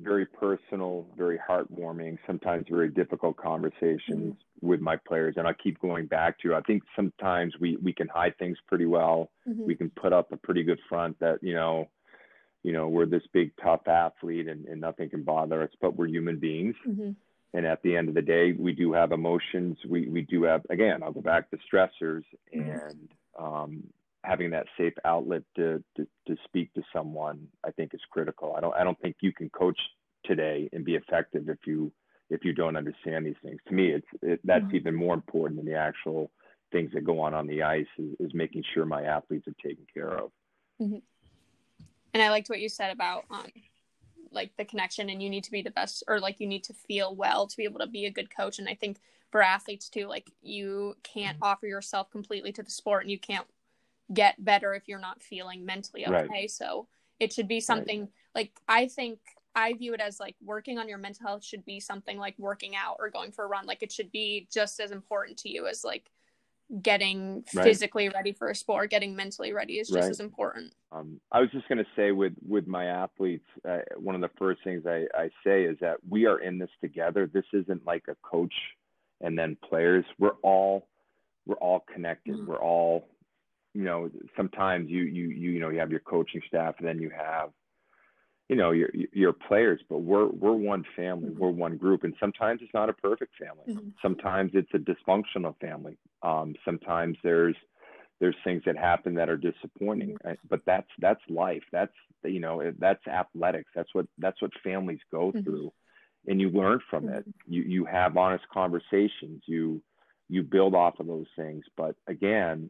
very 0.00 0.26
personal, 0.26 1.06
very 1.16 1.38
heartwarming, 1.38 2.18
sometimes 2.26 2.66
very 2.70 2.88
difficult 2.88 3.36
conversations 3.36 4.34
with 4.60 4.80
my 4.80 4.96
players, 4.96 5.34
and 5.36 5.46
I 5.46 5.52
keep 5.52 5.80
going 5.80 6.06
back 6.06 6.38
to. 6.40 6.54
I 6.54 6.60
think 6.62 6.82
sometimes 6.94 7.54
we 7.60 7.76
we 7.76 7.92
can 7.92 8.08
hide 8.08 8.36
things 8.38 8.58
pretty 8.66 8.86
well. 8.86 9.30
Mhm. 9.48 9.66
We 9.66 9.74
can 9.74 9.90
put 9.90 10.12
up 10.12 10.32
a 10.32 10.36
pretty 10.36 10.62
good 10.62 10.80
front 10.88 11.18
that 11.20 11.42
you 11.42 11.54
know, 11.54 11.88
you 12.62 12.72
know, 12.72 12.88
we're 12.88 13.06
this 13.06 13.26
big 13.32 13.52
tough 13.62 13.86
athlete 13.88 14.48
and, 14.48 14.66
and 14.66 14.80
nothing 14.80 15.10
can 15.10 15.22
bother 15.22 15.62
us, 15.62 15.70
but 15.80 15.96
we're 15.96 16.06
human 16.08 16.38
beings. 16.38 16.76
Mhm. 16.86 17.14
And 17.54 17.66
at 17.66 17.82
the 17.82 17.96
end 17.96 18.08
of 18.08 18.14
the 18.14 18.22
day, 18.22 18.52
we 18.52 18.72
do 18.72 18.92
have 18.92 19.10
emotions. 19.12 19.78
We 19.84 20.06
we 20.08 20.22
do 20.22 20.42
have 20.44 20.64
again. 20.70 21.02
I'll 21.02 21.12
go 21.12 21.22
back 21.22 21.50
to 21.50 21.58
stressors 21.58 22.24
Mhm. 22.54 22.82
and 22.90 23.08
um, 23.38 23.82
having 24.28 24.50
that 24.50 24.66
safe 24.76 24.94
outlet 25.04 25.42
to, 25.56 25.82
to 25.96 26.06
to 26.26 26.36
speak 26.44 26.72
to 26.74 26.82
someone. 26.92 27.48
I 27.66 27.70
think 27.72 27.94
is 27.94 28.00
critical. 28.10 28.54
I 28.56 28.60
don't 28.60 28.74
I 28.74 28.84
don't 28.84 29.00
think 29.00 29.16
you 29.20 29.32
can 29.32 29.50
coach 29.50 29.78
today 30.24 30.68
and 30.72 30.84
be 30.84 30.96
effective 30.96 31.48
if 31.48 31.58
you 31.66 31.92
if 32.30 32.44
you 32.44 32.52
don't 32.52 32.76
understand 32.76 33.26
these 33.26 33.40
things. 33.42 33.60
To 33.68 33.74
me, 33.74 33.88
it's 33.92 34.06
it, 34.22 34.40
that's 34.44 34.64
Mhm. 34.66 34.74
even 34.74 34.94
more 34.94 35.14
important 35.14 35.56
than 35.58 35.66
the 35.66 35.78
actual 35.78 36.30
things 36.72 36.92
that 36.92 37.04
go 37.04 37.20
on 37.20 37.32
on 37.34 37.46
the 37.46 37.62
ice 37.62 37.86
is, 37.98 38.14
is 38.20 38.34
making 38.34 38.62
sure 38.74 38.84
my 38.84 39.02
athletes 39.04 39.48
are 39.48 39.54
taken 39.68 39.86
care 39.92 40.10
of. 40.18 40.30
and 42.14 42.22
i 42.22 42.30
liked 42.30 42.48
what 42.48 42.60
you 42.60 42.68
said 42.68 42.90
about 42.90 43.24
um 43.30 43.46
like 44.30 44.52
the 44.58 44.64
connection 44.64 45.08
and 45.08 45.22
you 45.22 45.30
need 45.30 45.44
to 45.44 45.50
be 45.50 45.62
the 45.62 45.70
best 45.70 46.02
or 46.06 46.20
like 46.20 46.40
you 46.40 46.46
need 46.46 46.64
to 46.64 46.74
feel 46.74 47.14
well 47.14 47.46
to 47.46 47.56
be 47.56 47.64
able 47.64 47.80
to 47.80 47.86
be 47.86 48.06
a 48.06 48.10
good 48.10 48.34
coach 48.34 48.58
and 48.58 48.68
i 48.68 48.74
think 48.74 48.98
for 49.30 49.42
athletes 49.42 49.88
too 49.88 50.06
like 50.06 50.30
you 50.42 50.96
can't 51.02 51.36
Mm-hmm. 51.36 51.42
offer 51.42 51.66
yourself 51.66 52.10
completely 52.10 52.52
to 52.52 52.62
the 52.62 52.70
sport 52.70 53.02
and 53.02 53.10
you 53.10 53.18
can't 53.18 53.46
get 54.12 54.42
better 54.42 54.74
if 54.74 54.88
you're 54.88 54.98
not 54.98 55.22
feeling 55.22 55.64
mentally 55.66 56.06
okay 56.06 56.26
Right. 56.28 56.50
so 56.50 56.86
it 57.20 57.32
should 57.32 57.48
be 57.48 57.60
something 57.60 58.08
like 58.34 58.52
i 58.68 58.86
think 58.86 59.18
i 59.54 59.72
view 59.74 59.92
it 59.94 60.00
as 60.00 60.18
like 60.18 60.36
working 60.42 60.78
on 60.78 60.88
your 60.88 60.98
mental 60.98 61.26
health 61.26 61.44
should 61.44 61.64
be 61.64 61.78
something 61.80 62.18
like 62.18 62.34
working 62.38 62.74
out 62.74 62.96
or 63.00 63.10
going 63.10 63.32
for 63.32 63.44
a 63.44 63.48
run 63.48 63.66
like 63.66 63.82
it 63.82 63.92
should 63.92 64.10
be 64.10 64.48
just 64.52 64.80
as 64.80 64.90
important 64.92 65.36
to 65.38 65.48
you 65.50 65.66
as 65.66 65.84
like 65.84 66.10
getting 66.82 67.44
Right. 67.54 67.64
physically 67.64 68.08
ready 68.10 68.32
for 68.32 68.48
a 68.50 68.54
sport 68.54 68.90
getting 68.90 69.16
mentally 69.16 69.52
ready 69.52 69.78
is 69.78 69.88
just 69.88 69.96
Right. 69.98 70.10
as 70.10 70.20
important 70.20 70.72
Um, 70.90 71.20
I 71.32 71.40
was 71.40 71.50
just 71.50 71.68
going 71.68 71.78
to 71.78 71.90
say 71.96 72.12
with 72.12 72.32
with 72.46 72.66
my 72.66 72.86
athletes, 72.86 73.46
uh, 73.68 73.80
one 73.98 74.14
of 74.14 74.22
the 74.22 74.30
first 74.38 74.64
things 74.64 74.86
I, 74.86 75.06
I 75.14 75.28
say 75.44 75.64
is 75.64 75.76
that 75.80 75.98
we 76.08 76.24
are 76.24 76.38
in 76.38 76.58
this 76.58 76.70
together. 76.80 77.26
This 77.26 77.44
isn't 77.52 77.84
like 77.84 78.04
a 78.08 78.14
coach 78.22 78.54
and 79.20 79.38
then 79.38 79.56
players. 79.68 80.06
We're 80.18 80.38
all 80.42 80.88
we're 81.44 81.56
all 81.56 81.80
connected. 81.92 82.36
Mhm. 82.36 82.46
We're 82.46 82.56
all, 82.62 83.06
you 83.74 83.84
know, 83.84 84.10
sometimes 84.36 84.88
you 84.90 85.02
you 85.02 85.28
you 85.28 85.50
you 85.52 85.60
know 85.60 85.68
you 85.70 85.78
have 85.78 85.90
your 85.90 86.00
coaching 86.00 86.42
staff 86.48 86.74
and 86.78 86.86
then 86.88 86.98
you 87.00 87.10
have, 87.10 87.50
you 88.48 88.56
know, 88.56 88.70
your 88.70 88.90
your 89.12 89.32
players. 89.32 89.80
But 89.88 89.98
we're 89.98 90.26
we're 90.26 90.52
one 90.52 90.84
family. 90.96 91.30
Mhm. 91.30 91.38
We're 91.38 91.50
one 91.50 91.76
group. 91.76 92.04
And 92.04 92.14
sometimes 92.18 92.60
it's 92.62 92.74
not 92.74 92.88
a 92.88 92.94
perfect 92.94 93.34
family. 93.36 93.64
Mhm. 93.68 93.92
Sometimes 94.02 94.52
it's 94.54 94.72
a 94.74 94.78
dysfunctional 94.78 95.58
family. 95.60 95.96
Um, 96.22 96.54
sometimes 96.64 97.16
there's 97.22 97.56
there's 98.20 98.36
things 98.42 98.62
that 98.66 98.76
happen 98.76 99.14
that 99.14 99.28
are 99.28 99.36
disappointing 99.36 100.08
Mm-hmm. 100.08 100.28
right? 100.28 100.38
but 100.48 100.60
that's 100.66 100.88
that's 100.98 101.20
life 101.28 101.62
that's 101.70 101.92
you 102.24 102.40
know 102.40 102.72
that's 102.78 103.06
athletics 103.06 103.70
that's 103.76 103.94
what 103.94 104.06
that's 104.18 104.42
what 104.42 104.50
families 104.64 104.98
go 105.12 105.30
Mhm. 105.32 105.44
through 105.44 105.72
and 106.26 106.40
you 106.40 106.50
learn 106.50 106.80
from 106.90 107.08
it 107.08 107.24
you 107.46 107.62
you 107.62 107.84
have 107.84 108.16
honest 108.16 108.44
conversations 108.48 109.40
you 109.46 109.80
you 110.28 110.42
build 110.42 110.74
off 110.74 110.98
of 110.98 111.06
those 111.06 111.28
things 111.36 111.64
but 111.76 111.94
again 112.08 112.68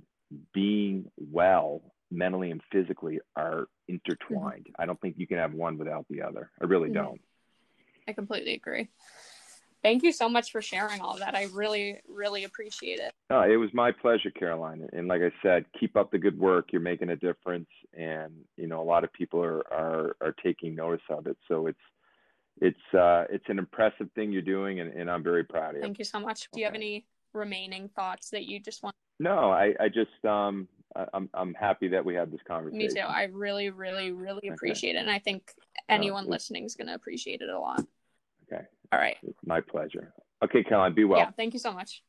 being 0.53 1.11
well 1.17 1.83
mentally 2.11 2.51
and 2.51 2.61
physically 2.73 3.19
are 3.37 3.69
intertwined 3.87 4.67
i 4.79 4.87
don't 4.87 5.01
think 5.01 5.14
you 5.19 5.27
can 5.27 5.38
have 5.38 5.53
one 5.53 5.77
without 5.79 6.07
the 6.09 6.23
other 6.23 6.51
i 6.61 6.64
really 6.64 6.88
Mhm. 6.88 6.95
don't 6.95 7.21
I 8.09 8.12
completely 8.14 8.55
agree. 8.55 8.88
Thank 9.83 10.03
you 10.03 10.12
so 10.12 10.29
much 10.29 10.51
for 10.51 10.61
sharing 10.61 11.01
all 11.03 11.19
that. 11.19 11.37
I 11.37 11.45
really, 11.53 12.01
really 12.09 12.45
appreciate 12.45 12.99
it. 12.99 13.12
No, 13.31 13.43
it 13.43 13.57
was 13.57 13.73
my 13.73 13.93
pleasure, 13.93 14.31
Caroline. 14.31 14.88
And 14.93 15.07
like 15.07 15.21
I 15.21 15.31
said, 15.43 15.67
keep 15.79 15.95
up 15.95 16.11
the 16.11 16.19
good 16.19 16.37
work. 16.38 16.73
You're 16.73 16.81
making 16.81 17.11
a 17.11 17.17
difference, 17.17 17.69
and 17.93 18.33
you 18.57 18.67
know 18.67 18.81
a 18.81 18.88
lot 18.95 19.05
of 19.05 19.12
people 19.12 19.41
are 19.43 19.61
are, 19.73 20.17
are 20.21 20.35
taking 20.43 20.75
notice 20.75 21.05
of 21.11 21.27
it. 21.27 21.37
So 21.47 21.67
it's 21.69 21.79
it's 22.61 22.95
uh, 22.95 23.25
it's 23.31 23.45
an 23.49 23.59
impressive 23.59 24.11
thing 24.14 24.33
you're 24.33 24.43
doing, 24.43 24.81
and, 24.81 24.93
and 24.93 25.11
I'm 25.11 25.23
very 25.23 25.45
proud 25.45 25.71
of 25.71 25.77
you. 25.77 25.83
Thank 25.83 25.99
you 25.99 26.05
so 26.05 26.19
much. 26.19 26.49
Do 26.51 26.61
you 26.61 26.67
have 26.67 26.75
any 26.75 27.07
remaining 27.35 27.88
thoughts 27.88 28.31
that 28.31 28.47
you 28.47 28.59
just 28.59 28.83
want? 28.83 28.97
No, 29.19 29.51
I 29.51 29.75
I 29.81 29.89
just 29.89 30.25
um 30.25 30.69
I'm 31.13 31.29
I'm 31.35 31.55
happy 31.55 31.89
that 31.89 32.05
we 32.05 32.15
had 32.15 32.31
this 32.33 32.41
conversation. 32.47 32.79
Me 32.79 32.89
too. 32.89 33.01
I 33.01 33.25
really, 33.25 33.71
really, 33.71 34.11
really 34.13 34.39
Okay. 34.39 34.49
appreciate 34.49 34.97
it. 34.97 34.99
And 34.99 35.11
I 35.11 35.19
think 35.19 35.53
anyone 35.89 36.25
it- 36.25 36.31
listening 36.31 36.65
is 36.65 36.75
going 36.75 36.89
to 36.89 36.95
appreciate 36.95 37.41
it 37.41 37.49
a 37.49 37.59
lot. 37.59 37.85
Okay, 38.51 38.65
All 38.93 38.99
right. 38.99 39.17
it's 39.23 39.39
my 39.45 39.61
pleasure. 39.61 40.13
Okay, 40.43 40.63
Caroline, 40.65 40.95
be 40.95 41.05
well. 41.05 41.19
Yeah. 41.21 41.31
Thank 41.31 41.53
you 41.53 41.61
so 41.61 41.73
much. 41.73 42.03